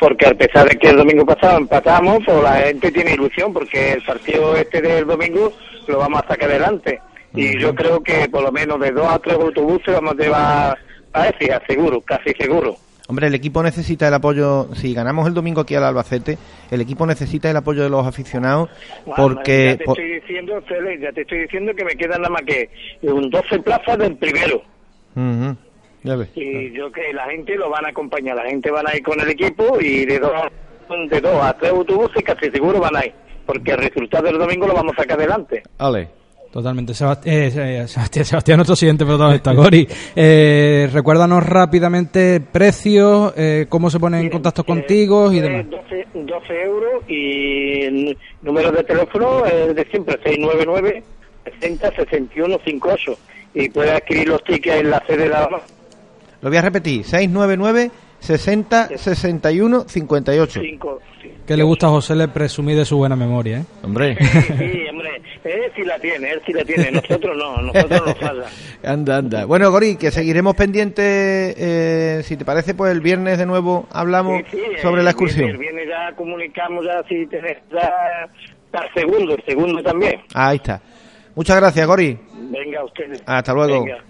[0.00, 3.92] Porque a pesar de que el domingo pasado empatamos, pues la gente tiene ilusión porque
[3.92, 5.52] el partido este del domingo
[5.86, 7.00] lo vamos a sacar adelante.
[7.34, 10.78] Y yo creo que por lo menos de dos a tres autobuses vamos a llevar
[11.12, 12.76] Parece, seguro, casi seguro.
[13.08, 14.68] Hombre, el equipo necesita el apoyo.
[14.74, 16.38] Si ganamos el domingo aquí al Albacete,
[16.70, 18.70] el equipo necesita el apoyo de los aficionados
[19.16, 19.70] porque.
[19.70, 20.62] Ya te, estoy diciendo,
[21.00, 22.70] ya te estoy diciendo que me quedan nada más que
[23.02, 24.62] un 12 plazas del primero.
[25.16, 25.56] Ya
[26.02, 26.28] ves.
[26.34, 29.20] Y yo que la gente lo van a acompañar, la gente van a ir con
[29.20, 30.32] el equipo y de dos,
[31.10, 33.12] de dos a tres autobuses casi seguro van a ir,
[33.46, 35.62] porque el resultado del domingo lo vamos a sacar adelante.
[35.78, 36.20] Ale.
[36.50, 36.92] Totalmente.
[36.92, 39.86] Eh, eh, Sebastián, Sebastián, nuestro siguiente protagonista, Gori.
[40.16, 45.70] Eh, recuérdanos rápidamente precios, eh, cómo se ponen en contacto contigo y demás.
[45.70, 51.02] 12, 12, euros y el número de teléfono es de siempre, 699
[51.60, 53.18] 60 61 58.
[53.54, 55.48] Y puedes adquirir los tickets en la sede de la...
[56.42, 60.60] Lo voy a repetir, 699 60 61 58.
[61.46, 63.64] Que le gusta a José le presumir de su buena memoria, ¿eh?
[63.82, 64.16] Hombre.
[64.20, 65.20] Sí, hombre.
[65.42, 66.92] Él sí la tiene, él sí la tiene.
[66.92, 68.44] Nosotros no, nosotros nos falla.
[68.84, 69.44] anda, anda.
[69.46, 71.04] Bueno, Gori, que seguiremos pendientes.
[71.58, 74.42] Eh, si te parece, pues el viernes de nuevo hablamos
[74.80, 75.50] sobre la excursión.
[75.50, 78.28] El viernes, ya comunicamos, ya si tenés ya
[78.72, 80.20] el segundo, el segundo también.
[80.34, 80.80] Ahí está.
[81.34, 82.18] Muchas gracias, Gori.
[82.50, 83.22] Venga, ustedes.
[83.26, 83.84] Hasta luego.
[83.84, 84.09] Venga.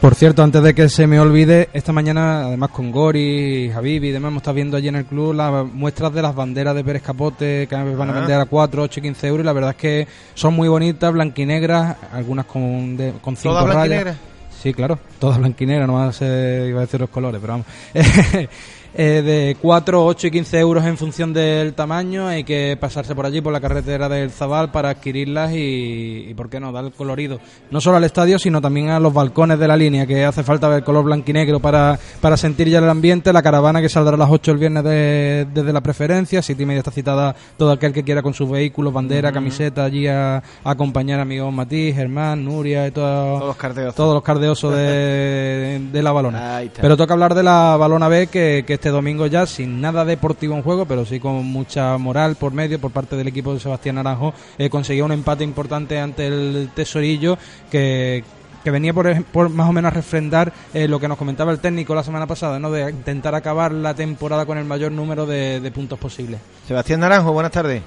[0.00, 4.12] Por cierto, antes de que se me olvide, esta mañana, además con Gori, Javibi y
[4.12, 7.02] demás, hemos estado viendo allí en el club las muestras de las banderas de Pérez
[7.02, 8.20] Capote, que van a ah.
[8.20, 11.12] vender a 4, 8 y 15 euros, y la verdad es que son muy bonitas,
[11.12, 14.16] blanquinegras, algunas con, de, con cinco rayas.
[14.62, 17.66] Sí, claro, todas blanquinegras, no ser, iba a decir los colores, pero vamos.
[18.94, 22.26] eh, de 4, 8 y 15 euros en función del tamaño.
[22.26, 26.50] Hay que pasarse por allí, por la carretera del Zabal, para adquirirlas y, y, ¿por
[26.50, 27.38] qué no?, dar el colorido.
[27.70, 30.68] No solo al estadio, sino también a los balcones de la línea, que hace falta
[30.68, 33.32] ver color blanquinegro para, para sentir ya el ambiente.
[33.32, 36.42] La caravana que saldrá a las 8 el viernes desde la preferencia.
[36.42, 40.42] City Media está citada todo aquel que quiera con sus vehículos, bandera, camiseta, allí a,
[40.64, 46.02] acompañar a amigos Matiz, Germán, Nuria y todos los cardeosos, todos los cardeosos de, de
[46.02, 46.62] la balona.
[46.80, 50.54] Pero toca hablar de la balona B, que, que este domingo ya sin nada deportivo
[50.54, 53.96] en juego, pero sí con mucha moral por medio por parte del equipo de Sebastián
[53.96, 57.36] Naranjo, eh, conseguía un empate importante ante el Tesorillo
[57.70, 58.24] que,
[58.64, 61.60] que venía por, por, más o menos a refrendar eh, lo que nos comentaba el
[61.60, 62.70] técnico la semana pasada, ¿no?
[62.70, 66.40] de intentar acabar la temporada con el mayor número de, de puntos posibles.
[66.66, 67.82] Sebastián Naranjo, buenas tardes.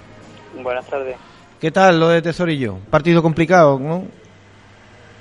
[0.62, 1.16] Buenas tardes.
[1.60, 2.78] ¿Qué tal lo de Tesorillo?
[2.92, 4.04] Partido complicado, ¿no?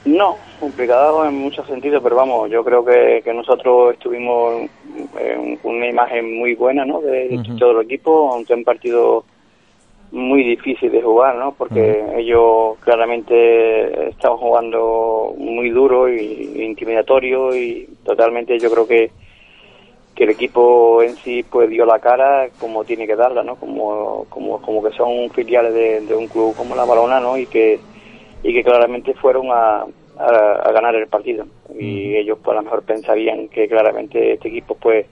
[0.04, 4.68] No, complicado en muchos sentidos, pero vamos, yo creo que, que nosotros estuvimos
[5.18, 7.00] en una imagen muy buena, ¿no?
[7.00, 9.24] De, todo el equipo, aunque un partido
[10.10, 11.52] muy difícil de jugar, ¿no?
[11.52, 19.10] Porque ellos claramente estaban jugando muy duro y, intimidatorio y totalmente yo creo que
[20.14, 23.56] que el equipo en sí pues dio la cara como tiene que darla, ¿no?
[23.56, 27.38] Como como como que son filiales de, de un club como la Balona, ¿no?
[27.38, 27.80] Y que
[28.42, 29.86] y que claramente fueron a,
[30.22, 31.46] a, ganar el partido.
[31.78, 35.06] Y ellos pues a lo mejor pensarían que claramente este equipo pues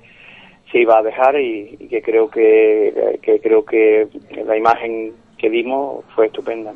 [0.70, 4.08] se iba a dejar y, que creo que, que, creo que
[4.44, 6.72] la imagen que dimos fue estupenda.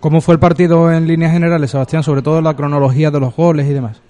[0.00, 2.02] ¿Cómo fue el partido en líneas generales, Sebastián?
[2.02, 4.02] Sobre todo la cronología de los goles y demás.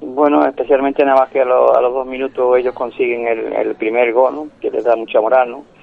[0.00, 4.34] Bueno, especialmente nada más que a, los dos minutos ellos consiguen el, el primer gol,
[4.34, 4.48] ¿no?
[4.60, 5.73] que les da mucha moral, ¿no?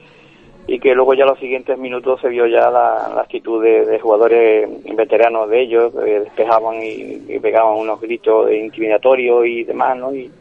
[0.68, 5.50] Y que luego ya los siguientes minutos se vio ya la, actitud de, jugadores veteranos
[5.50, 10.14] de ellos, que despejaban y, pegaban unos gritos intimidatorios y demás, ¿no?
[10.14, 10.32] Y,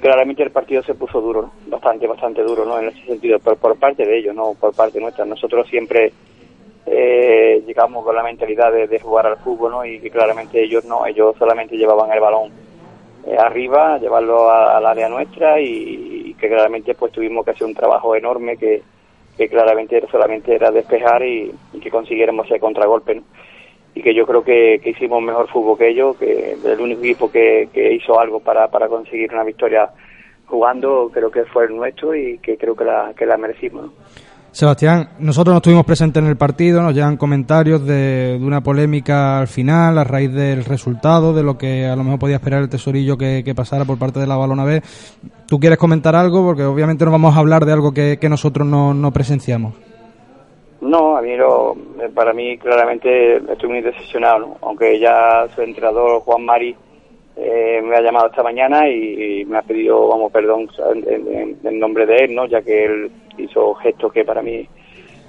[0.00, 2.78] claramente el partido se puso duro, bastante, bastante duro, ¿no?
[2.78, 5.24] En ese sentido, por, por parte de ellos, no por parte nuestra.
[5.24, 6.12] Nosotros siempre
[6.86, 9.84] eh, llegamos con la mentalidad de, jugar al fútbol, ¿no?
[9.84, 12.50] Y que claramente ellos no, ellos solamente llevaban el balón
[13.26, 17.74] eh, arriba, llevarlo al área nuestra y, y, que claramente pues tuvimos que hacer un
[17.74, 18.82] trabajo enorme que
[19.40, 23.22] que claramente solamente era despejar y, que consiguiéramos ese contragolpe.
[23.94, 27.70] Y que yo creo que, hicimos mejor fútbol que ellos, que el único equipo que,
[27.74, 29.88] hizo algo para, para conseguir una victoria
[30.44, 33.90] jugando creo que fue el nuestro y que creo que la, que la merecimos.
[34.52, 39.46] Sebastián, nosotros no estuvimos presentes en el partido, nos llegan comentarios de, una polémica al
[39.46, 43.16] final a raíz del resultado, de lo que a lo mejor podía esperar el tesorillo
[43.16, 44.82] que, pasara por parte de la balona B.
[45.46, 46.44] ¿Tú quieres comentar algo?
[46.44, 49.74] Porque obviamente no vamos a hablar de algo que, nosotros no, presenciamos.
[50.80, 51.76] No, a mí lo,
[52.12, 56.74] para mí claramente estoy muy decepcionado, aunque ya su entrenador Juan Mari
[57.36, 60.68] eh, me ha llamado esta mañana y, me ha pedido, vamos, perdón
[61.06, 62.46] en, nombre de él, ¿no?
[62.46, 63.10] Ya que él
[63.40, 64.68] hizo gestos que para mí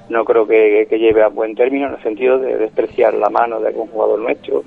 [0.09, 3.69] no creo que, lleve a buen término en el sentido de despreciar la mano de
[3.69, 4.63] algún jugador nuestro,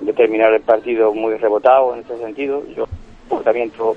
[0.00, 2.62] de terminar el partido muy rebotado en ese sentido.
[2.76, 2.86] Yo,
[3.28, 3.96] comportamiento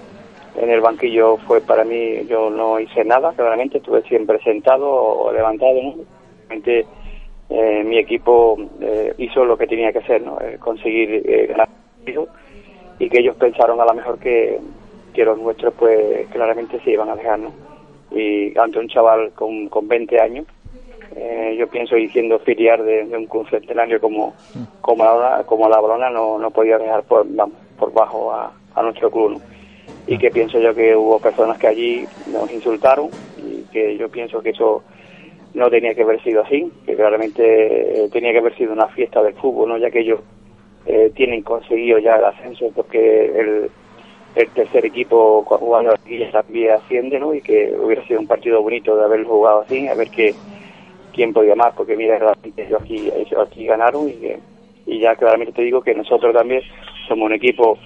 [0.56, 5.32] en el banquillo fue para mí, yo no hice nada, claramente estuve siempre sentado o
[5.32, 5.96] levantado, ¿no?
[7.54, 10.40] Eh, mi equipo eh, hizo lo que tenía que hacer, ¿no?
[10.40, 11.68] Eh, conseguir ganar
[12.98, 14.58] y que ellos pensaron a lo mejor que,
[15.14, 17.40] que los nuestros pues claramente se iban a dejar.
[18.12, 20.46] Y ante un chaval con, con 20 años,
[21.58, 24.34] yo pienso diciendo filiar de, un club centenario como,
[24.82, 27.26] como, la, como la Balona no, no podía dejar por,
[27.78, 29.42] por bajo a, a nuestro club,
[30.08, 34.42] y que pienso yo que hubo personas que allí nos insultaron y que yo pienso
[34.42, 34.84] que eso
[35.54, 39.22] no tenía que haber sido así, que claramente eh, tenía que haber sido una fiesta
[39.22, 39.78] del fútbol, ¿no?
[39.78, 40.22] ya que ellos
[40.86, 43.70] eh, tienen conseguido ya el ascenso porque el,
[44.36, 47.34] el tercer equipo jugando aquí también asciende ¿no?
[47.34, 50.34] y que hubiera sido un partido bonito de haberlo jugado así, a ver qué,
[51.14, 54.36] quién podía más, porque mira, realmente ellos aquí, ellos aquí ganaron y,
[54.86, 56.62] y ya claramente te digo que nosotros también
[57.08, 57.78] somos un equipo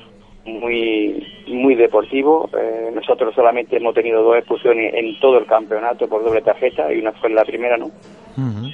[0.46, 2.50] muy muy deportivo.
[2.58, 7.00] Eh, nosotros solamente hemos tenido dos expulsiones en todo el campeonato por doble tarjeta y
[7.00, 7.92] una fue en la primera, ¿no?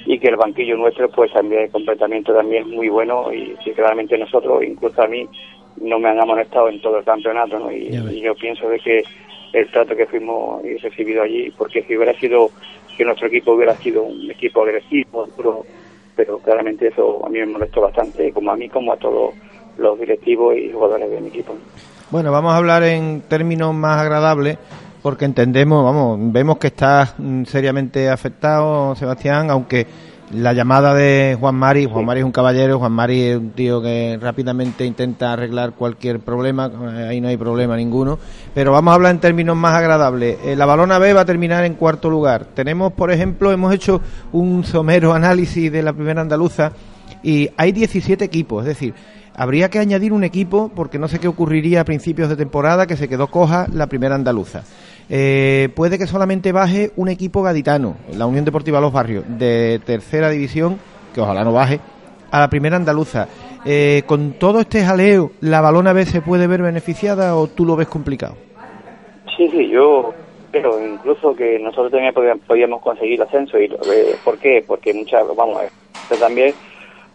[0.06, 3.72] Y que el banquillo nuestro, pues también el completamiento también es muy bueno y que
[3.72, 5.28] claramente nosotros, incluso a mí,
[5.80, 7.72] no me han amonestado en todo el campeonato, ¿no?
[7.72, 9.02] Y, yo pienso de que
[9.52, 12.50] el trato que fuimos y recibido allí, porque si hubiera sido
[12.96, 15.64] que nuestro equipo hubiera sido un equipo agresivo, pero,
[16.16, 19.34] pero claramente eso a mí me molestó bastante, como a mí como a todos
[19.78, 21.54] los directivos y jugadores de mi equipo.
[22.10, 24.58] Bueno, vamos a hablar en términos más agradables
[25.02, 29.86] porque entendemos, vamos, vemos que está mm, seriamente afectado Sebastián, aunque
[30.32, 33.82] la llamada de Juan Mari, Juan Mari es un caballero, Juan Mari es un tío
[33.82, 36.70] que rápidamente intenta arreglar cualquier problema,
[37.08, 38.18] ahí no hay problema ninguno,
[38.54, 40.38] pero vamos a hablar en términos más agradables.
[40.44, 42.46] Eh, la balona B va a terminar en cuarto lugar.
[42.54, 44.00] Tenemos, por ejemplo, hemos hecho
[44.32, 46.72] un somero análisis de la primera andaluza
[47.22, 48.94] y hay 17 equipos, es decir,
[49.34, 52.98] Habría que añadir un equipo porque no sé qué ocurriría a principios de temporada que
[52.98, 54.62] se quedó coja la primera andaluza.
[55.08, 60.30] Eh, puede que solamente baje un equipo gaditano, la Unión Deportiva Los Barrios, de tercera
[60.30, 60.78] división,
[61.14, 61.80] que ojalá no baje,
[62.30, 63.28] a la primera andaluza.
[63.64, 67.76] Eh, con todo este jaleo, ¿la balona B se puede ver beneficiada o tú lo
[67.76, 68.36] ves complicado?
[69.36, 70.14] Sí, sí, yo
[70.52, 72.12] pero incluso que nosotros también
[72.46, 73.58] podíamos conseguir el ascenso.
[73.58, 73.68] y
[74.22, 74.62] ¿Por qué?
[74.64, 75.62] Porque muchas, vamos,
[76.20, 76.54] también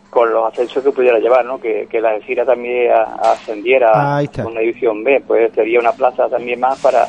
[0.09, 1.59] con los ascensos que pudiera llevar, ¿no?
[1.59, 6.59] Que, que la Alcira también ascendiera a una división B, pues sería una plaza también
[6.59, 7.07] más para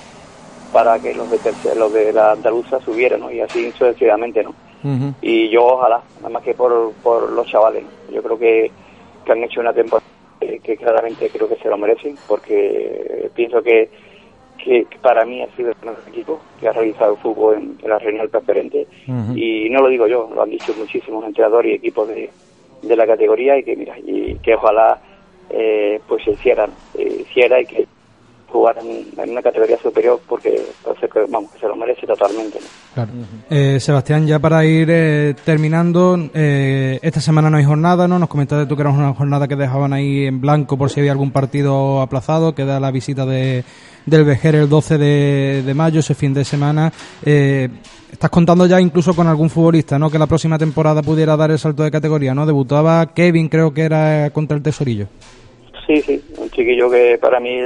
[0.73, 1.39] para que los de
[1.77, 3.31] los de la andaluza subieran, ¿no?
[3.31, 4.55] Y así sucesivamente, ¿no?
[5.21, 8.71] Y yo ojalá, nada más que por, por los chavales, yo creo que,
[9.25, 10.07] que han hecho una temporada
[10.41, 13.91] que, claramente creo que se lo merecen, porque pienso que,
[14.63, 17.99] que, para mí ha sido el mejor equipo que ha realizado el fútbol en, la
[17.99, 18.87] reunión preferente.
[19.35, 22.31] Y no lo digo yo, lo han dicho muchísimos entrenadores y equipos de,
[22.83, 25.01] de la categoría y que mira y que ojalá
[25.51, 27.87] eh, pues se hicieran eh, hiciera y que
[28.49, 30.61] jugaran en una categoría superior porque
[31.31, 32.59] vamos que se lo merece totalmente
[32.95, 33.11] claro.
[33.51, 38.29] eh, Sebastián ya para ir eh, terminando eh, esta semana no hay jornada no nos
[38.29, 41.31] comentaste tú que era una jornada que dejaban ahí en blanco por si había algún
[41.31, 43.65] partido aplazado queda la visita de
[44.07, 46.91] del Vejer el 12 de, de mayo ese fin de semana
[47.25, 47.69] eh,
[48.11, 50.11] Estás contando ya incluso con algún futbolista, ¿no?
[50.11, 52.47] Que la próxima temporada pudiera dar el salto de categoría, ¿no?
[52.47, 55.07] Debutaba Kevin, creo que era contra el Tesorillo.
[55.87, 57.61] Sí, sí, un chiquillo que para mí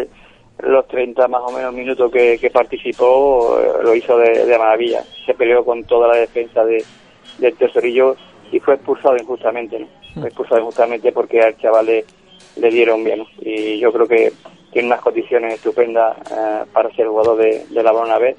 [0.62, 5.02] los 30 más o menos minutos que, participó eh, lo hizo de, maravilla.
[5.26, 6.84] Se peleó con toda la defensa de,
[7.38, 8.16] del Tesorillo
[8.50, 9.88] y fue expulsado injustamente, ¿no?
[10.14, 14.32] Fue expulsado injustamente porque al chaval le, dieron bien, Y yo creo que
[14.72, 18.36] tiene unas condiciones estupendas eh, para ser jugador de, de la Brona B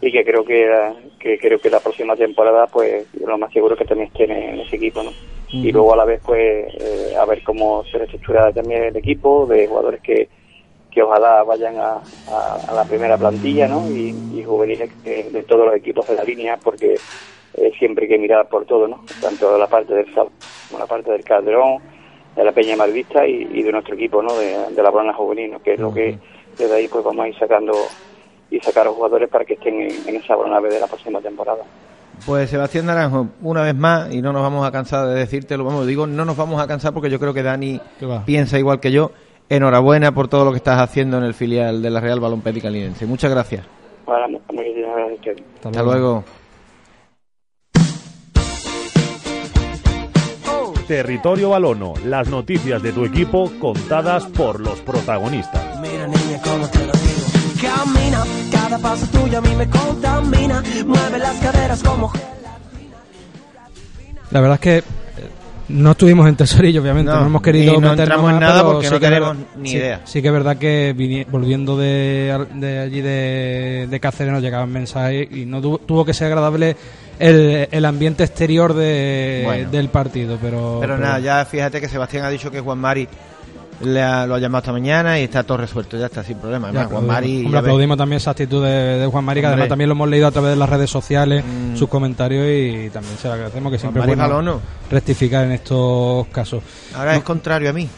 [0.00, 0.70] y que creo que,
[1.18, 4.76] que creo que la próxima temporada pues lo más seguro que también esté en, ese
[4.76, 5.12] equipo no
[5.48, 9.46] y luego a la vez pues eh, a ver cómo se estructura también el equipo
[9.46, 10.28] de jugadores que,
[10.94, 16.06] que ojalá vayan a, a, la primera plantilla no y, juveniles de, todos los equipos
[16.06, 16.94] de la línea porque
[17.54, 20.28] eh, siempre hay que mirar por todo no tanto la parte del Sal
[20.68, 21.82] como la parte del Calderón
[22.36, 25.74] de la Peña Malvista y, y de nuestro equipo no de, la Brana Juvenil que
[25.74, 26.16] es lo que
[26.56, 27.72] desde ahí pues vamos a ir sacando
[28.50, 31.64] y sacar a los jugadores para que estén en, esa buena de la próxima temporada.
[32.24, 35.86] Pues Sebastián Naranjo, una vez más, y no nos vamos a cansar de decírtelo, vamos,
[35.88, 37.80] digo, no nos vamos a cansar porque yo creo que Dani
[38.24, 39.10] piensa igual que yo.
[39.48, 43.06] Enhorabuena por todo lo que estás haciendo en el filial de la Real Balompédica Linense.
[43.06, 43.66] Muchas gracias.
[45.64, 46.24] Hasta, luego.
[50.86, 55.80] Territorio Balono, las noticias de tu equipo contadas por los protagonistas.
[55.80, 56.92] Mira, niña, cómo te lo
[57.64, 58.22] camina,
[58.52, 62.12] cada paso tuyo a mí me contamina, mueve las caderas como
[64.30, 65.03] La verdad es que
[65.68, 68.72] no estuvimos en Tesorillo, obviamente, no, No, hemos querido no meternos entramos en nada pero
[68.72, 70.00] porque sí no tenemos verdad- ni sí, idea.
[70.04, 75.28] Sí que es verdad que volviendo de, de allí de, de Cáceres nos llegaban mensajes
[75.30, 76.76] y no tu- tuvo que ser agradable
[77.18, 79.70] el, el ambiente exterior de, Bueno.
[79.70, 80.78] del partido, pero...
[80.80, 83.08] Pero nada, ya fíjate que Sebastián ha dicho que Juan Mari
[83.82, 86.68] le ha- lo ha llamado esta mañana y está todo resuelto, ya está sin problema.
[86.68, 87.06] Además, Juan.
[87.06, 87.44] Mari.
[87.44, 90.26] Hombre, aplaudimos también esa actitud de, de Juan Mari, que además también lo hemos leído
[90.26, 91.76] a través de las redes sociales, Mm.
[91.76, 94.60] sus comentarios y también se lo agradecemos que siempre bueno
[94.90, 96.62] rectificar en estos casos.
[96.94, 97.88] Ahora No, es contrario a mí,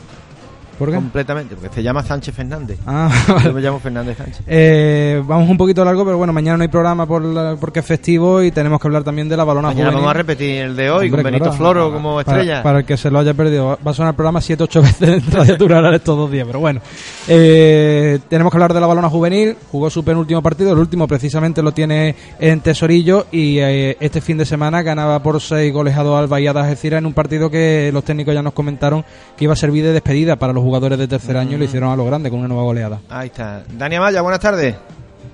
[0.79, 0.95] ¿Por qué?
[0.97, 2.79] completamente, porque se llama Sánchez Fernández.
[2.87, 3.11] Ah,
[3.45, 4.43] Yo me llamo Fernández Sánchez.
[4.47, 7.87] Eh, vamos un poquito largo, pero bueno, mañana no hay programa por la- porque es
[7.87, 9.97] festivo y tenemos que hablar también de la balona Mañana juvenil.
[10.03, 12.62] vamos a repetir el de hoy Hombre, con Benito claro, Floro como para- estrella.
[12.62, 13.79] Para, el que se lo haya perdido.
[13.87, 16.81] Va a sonar el programa 7-8 veces en Radio Tural estos dos días, pero bueno.
[17.29, 19.57] Eh, tenemos que hablar de la balona juvenil.
[19.70, 24.39] Jugó su penúltimo partido, el último precisamente lo tiene en Tesorillo y eh, este fin
[24.39, 27.51] de semana ganaba por 6 goles a 2 al Bahía de Algeciras en un partido
[27.51, 29.05] que los técnicos ya nos comentaron
[29.37, 31.90] que iba a servir de despedida para los jugadores de tercer año y lo hicieron
[31.90, 32.98] a lo grande con una nueva goleada.
[33.08, 33.62] Ahí está.
[33.78, 34.74] Dani Amaya, buenas tardes.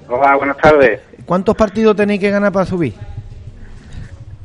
[0.06, 1.00] Hola, buenas tardes.
[1.24, 2.92] ¿Cuántos partidos tenéis que ganar para subir?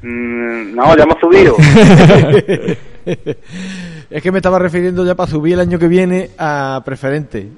[0.01, 1.57] Mm, no, ya hemos subido.
[4.09, 7.49] es que me estaba refiriendo ya para subir el año que viene a preferente.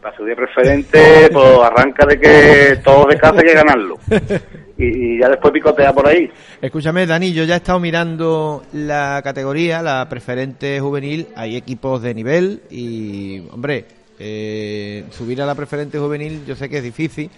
[0.00, 3.98] Para subir preferente, pues arranca de que todos de casa hay que ganarlo.
[4.78, 6.30] Y, ya después picotea por ahí.
[6.62, 11.26] Escúchame, Dani, yo ya he estado mirando la categoría, la preferente juvenil.
[11.34, 13.86] Hay equipos de nivel y, hombre,
[14.20, 17.28] eh, subir a la preferente juvenil yo sé que es difícil.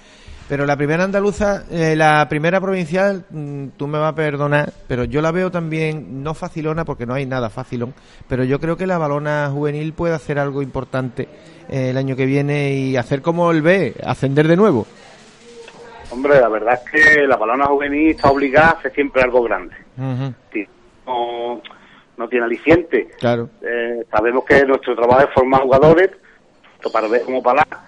[0.51, 5.05] Pero la primera andaluza, eh, la primera provincial, mm, tú me vas a perdonar, pero
[5.05, 7.95] yo la veo también no facilona porque no hay nada facilón.
[8.29, 11.29] Pero yo creo que la balona juvenil puede hacer algo importante
[11.69, 14.89] eh, el año que viene y hacer como el B, ascender de nuevo.
[16.11, 19.75] Hombre, la verdad es que la balona juvenil está obligada a hacer siempre algo grande.
[20.53, 20.67] Sí,
[21.07, 21.61] No,
[22.17, 23.09] no tiene aliciente.
[23.19, 23.49] Claro.
[23.63, 26.11] Eh, sabemos que nuestro trabajo es formar jugadores,
[26.73, 27.81] tanto para ver como para la.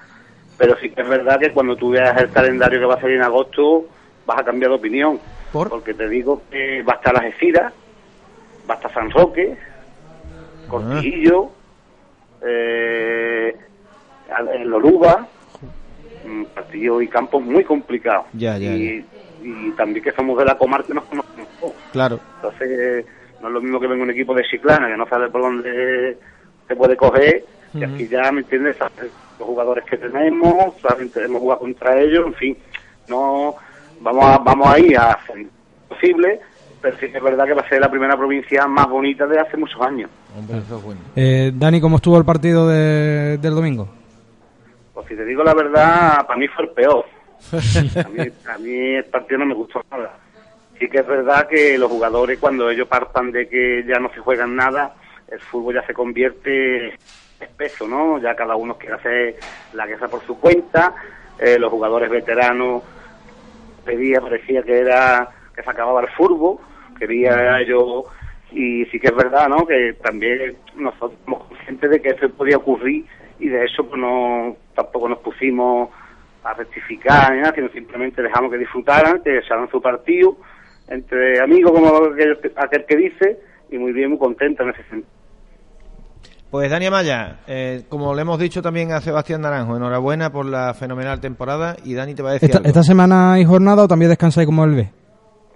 [0.57, 3.17] Pero sí que es verdad que cuando tú veas el calendario que va a salir
[3.17, 3.87] en agosto,
[4.27, 5.19] vas a cambiar de opinión.
[5.71, 7.73] Porque te digo que va a estar Algeciras,
[8.71, 9.57] va a estar San Roque,
[10.69, 11.51] Cortijillo,
[12.43, 13.55] eh,
[14.55, 15.27] el Oruba,
[16.55, 18.27] partidos y campos muy complicados.
[18.33, 19.05] Ya, ya, y,
[19.43, 21.75] y también que somos de la comarca nos conocemos todos.
[21.93, 22.21] Claro.
[22.37, 23.05] Entonces,
[23.41, 26.17] no es lo mismo que venga un equipo de Chiclana, que no sabe por dónde
[26.69, 27.45] se puede coger,
[27.75, 28.77] y aquí ya, ¿me entiendes?
[29.39, 32.57] Los jugadores que tenemos, saben, tenemos jugar contra ellos, en fin,
[33.09, 33.55] no
[34.01, 35.49] vamos a, vamos a ir a hacer lo
[35.89, 36.39] posible,
[36.81, 39.41] pero sí que es verdad que va a ser la primera provincia más bonita de
[39.41, 40.09] hace muchos años.
[40.39, 41.01] Hombre, eso es bueno.
[41.17, 43.89] Eh, Dani, ¿cómo estuvo el partido de- del domingo?
[45.13, 47.05] Si te digo la verdad, para mí fue el peor.
[47.53, 50.15] A mí, a mí el partido no me gustó nada.
[50.79, 54.21] Sí que es verdad que los jugadores cuando ellos partan de que ya no se
[54.21, 54.95] juegan nada,
[55.29, 56.95] el fútbol ya se convierte
[57.39, 58.19] espeso, ¿no?
[58.21, 59.37] Ya cada uno quiere hacer
[59.75, 60.95] la guerra por su cuenta,
[61.39, 62.83] eh, los jugadores veteranos
[63.85, 66.57] pedía, parecía que era que se acababa el fútbol,
[66.99, 68.05] quería ellos
[68.51, 69.67] y sí que es verdad, ¿no?
[69.67, 73.05] Que también nosotros somos conscientes de que eso podía ocurrir
[73.39, 75.91] y de eso pues no tampoco nos pusimos
[76.45, 80.37] a rectificar ni nada, sino simplemente dejamos que disfrutaran, que se hagan su partido
[80.89, 83.39] entre amigos, como aquel, aquel que dice,
[83.71, 85.11] y muy bien, muy contento en ese sentido.
[86.51, 90.75] Pues Dani Amaya, eh, como le hemos dicho también a Sebastián Naranjo, enhorabuena por la
[90.75, 92.69] fenomenal temporada y Dani te va a decir ¿Esta, algo.
[92.69, 94.91] esta semana hay jornada o también descansáis como el B?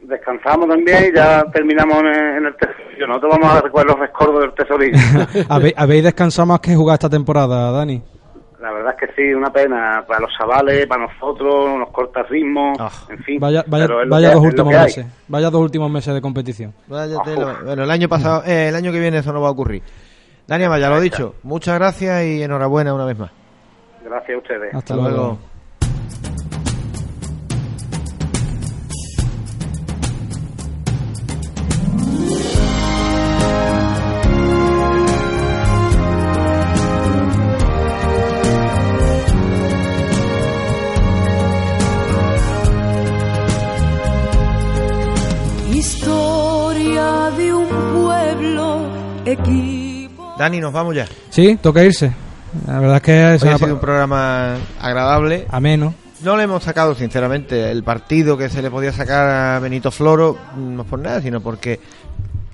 [0.04, 3.06] Descansamos también y ya terminamos en, en el tesorillo.
[3.08, 4.98] Nosotros vamos a recoger los rescordos del tesorillo.
[5.50, 8.02] ¿Habéis, habéis descansado más que jugar esta temporada, Dani?
[8.66, 12.26] La verdad es que sí, una pena para los chavales, para nosotros, nos corta el
[12.28, 12.72] ritmo,
[13.08, 13.38] en fin.
[13.38, 15.06] Vaya, vaya, que- dos últimos meses.
[15.28, 16.74] Vaya dos últimos meses de competición.
[16.88, 17.58] Vaya tela.
[17.64, 19.82] Bueno, el año pasado, eh, el año que viene eso no va a ocurrir.
[20.48, 23.30] Dani Amaya, lo dicho, muchas gracias y enhorabuena una vez más.
[24.04, 24.74] Gracias a ustedes.
[24.74, 25.38] Hasta luego.
[50.38, 51.06] Dani, nos vamos ya.
[51.30, 52.12] Sí, toca irse.
[52.66, 55.46] La verdad es que es ha sido un programa agradable.
[55.50, 55.94] ameno.
[56.22, 60.38] No le hemos sacado, sinceramente, el partido que se le podía sacar a Benito Floro,
[60.56, 61.78] no por nada, sino porque,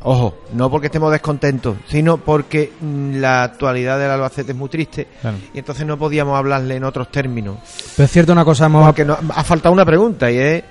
[0.03, 5.07] ojo, no porque estemos descontentos, sino porque mm, la actualidad del Albacete es muy triste
[5.21, 5.37] Claro.
[5.55, 7.59] y entonces no podíamos hablarle en otros términos.
[7.97, 10.65] Pero es cierto una cosa, hemos, Porque no- ha faltado una pregunta y es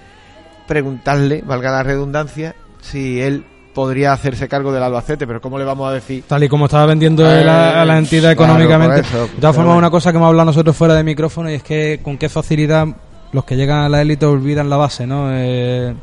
[0.67, 5.89] preguntarle, valga la redundancia, si él podría hacerse cargo del Albacete, pero ¿cómo le vamos
[5.89, 6.23] a decir?
[6.27, 9.01] Tal y como estaba vendiendo él a, a la Eh, entidad claro, económicamente.
[9.01, 11.63] eso, de todas formas, una cosa que hemos hablado nosotros fuera de micrófono y es
[11.63, 12.87] que con qué facilidad
[13.31, 15.27] los que llegan a la élite olvidan la base, ¿no?
[15.31, 15.93] Eh,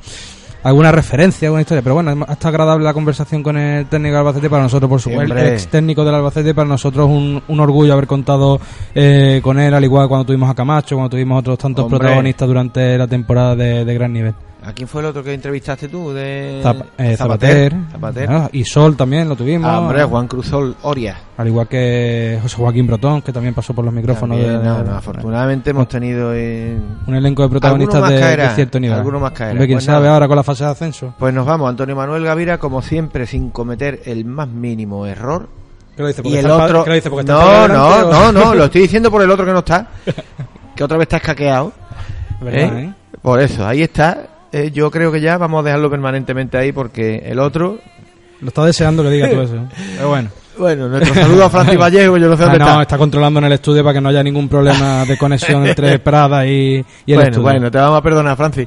[0.63, 1.83] alguna referencia, alguna historia.
[1.83, 5.35] Pero bueno, está agradable la conversación con el técnico del Albacete para nosotros, por supuesto.
[5.37, 8.59] El ex técnico del Albacete, para nosotros un, un orgullo haber contado
[8.95, 11.99] eh, con él, al igual que cuando tuvimos a Camacho, cuando tuvimos otros tantos Hombre.
[12.01, 14.35] protagonistas durante la temporada de, de gran nivel.
[14.69, 16.13] ¿A quién fue el otro que entrevistaste tú?
[16.13, 18.29] De Zap- eh, Zapater, Zapater.
[18.31, 19.67] Ah, y Sol también lo tuvimos.
[19.71, 21.17] Ah, hombre, Juan Cruzol Oria.
[21.39, 24.37] Al igual que José Joaquín Brotón, que también pasó por los micrófonos.
[24.37, 26.77] También, de, no, no, afortunadamente hemos tenido eh,
[27.07, 28.99] un elenco de protagonistas de, caerá, de cierto nivel.
[28.99, 29.53] alguno más caerá.
[29.53, 30.15] Hombre, quién Pues sabe nada.
[30.15, 31.15] ahora con la fase de ascenso.
[31.19, 35.49] Pues nos vamos, Antonio Manuel Gavira, como siempre, sin cometer el más mínimo error.
[35.97, 36.21] ¿Qué lo dice?
[36.21, 36.85] Y Porque el está el otro.
[36.85, 37.11] ¿qué lo dice?
[37.11, 39.87] Porque está no, no, no, no, lo estoy diciendo por el otro que no está.
[40.77, 41.73] Que otra vez está escaqueado.
[42.41, 42.85] ¿Verdad, ¿eh?
[42.85, 42.93] eh?
[43.21, 44.17] Por eso, ahí está.
[44.53, 47.79] Eh, yo creo que ya vamos a dejarlo permanentemente ahí porque el otro.
[48.41, 49.57] Lo está deseando que diga todo eso.
[49.97, 50.29] Pero bueno.
[50.59, 52.83] Bueno, nuestro saludo a Francis Vallejo, yo no sé Ah, dónde no, está.
[52.83, 56.45] está controlando en el estudio para que no haya ningún problema de conexión entre Prada
[56.47, 57.43] y, y el bueno, estudio.
[57.43, 58.67] bueno, te vamos a perdonar, Francis.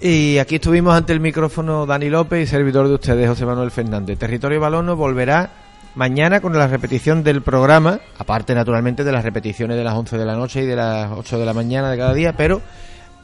[0.00, 4.16] Y aquí estuvimos ante el micrófono Dani López y servidor de ustedes, José Manuel Fernández.
[4.16, 5.50] Territorio Balono volverá
[5.96, 10.24] mañana con la repetición del programa, aparte naturalmente de las repeticiones de las 11 de
[10.24, 12.62] la noche y de las 8 de la mañana de cada día, pero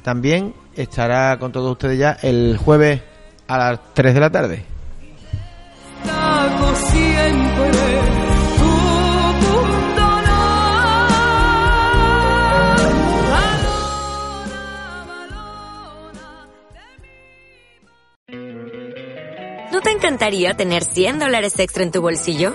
[0.02, 3.00] también estará con todos ustedes ya el jueves
[3.48, 4.64] a las 3 de la tarde.
[19.72, 22.54] ¿No te encantaría tener 100 dólares extra en tu bolsillo?